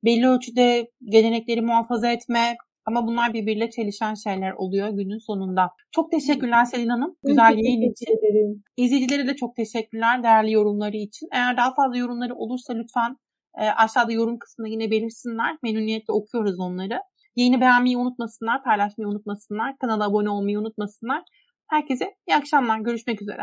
belli 0.04 0.28
ölçüde 0.28 0.90
gelenekleri 1.04 1.60
muhafaza 1.60 2.12
etme, 2.12 2.56
ama 2.86 3.06
bunlar 3.06 3.32
birbiriyle 3.32 3.70
çelişen 3.70 4.14
şeyler 4.14 4.52
oluyor 4.52 4.88
günün 4.88 5.18
sonunda. 5.18 5.70
Çok 5.90 6.10
teşekkürler 6.10 6.64
Selin 6.64 6.88
Hanım. 6.88 7.16
Güzel 7.24 7.58
yayın 7.58 7.92
için. 7.92 8.06
Ederim. 8.18 8.62
İzleyicilere 8.76 9.28
de 9.28 9.36
çok 9.36 9.56
teşekkürler 9.56 10.22
değerli 10.22 10.52
yorumları 10.52 10.96
için. 10.96 11.28
Eğer 11.32 11.56
daha 11.56 11.74
fazla 11.74 11.96
yorumları 11.96 12.34
olursa 12.34 12.72
lütfen 12.72 13.16
e, 13.58 13.68
aşağıda 13.68 14.12
yorum 14.12 14.38
kısmında 14.38 14.68
yine 14.68 14.90
belirsinler. 14.90 15.56
Memnuniyetle 15.62 16.12
okuyoruz 16.12 16.60
onları. 16.60 17.00
Yayını 17.36 17.60
beğenmeyi 17.60 17.96
unutmasınlar, 17.96 18.62
paylaşmayı 18.64 19.08
unutmasınlar, 19.08 19.78
kanala 19.78 20.06
abone 20.06 20.30
olmayı 20.30 20.58
unutmasınlar. 20.58 21.22
Herkese 21.66 22.14
iyi 22.28 22.36
akşamlar. 22.36 22.80
Görüşmek 22.80 23.22
üzere. 23.22 23.42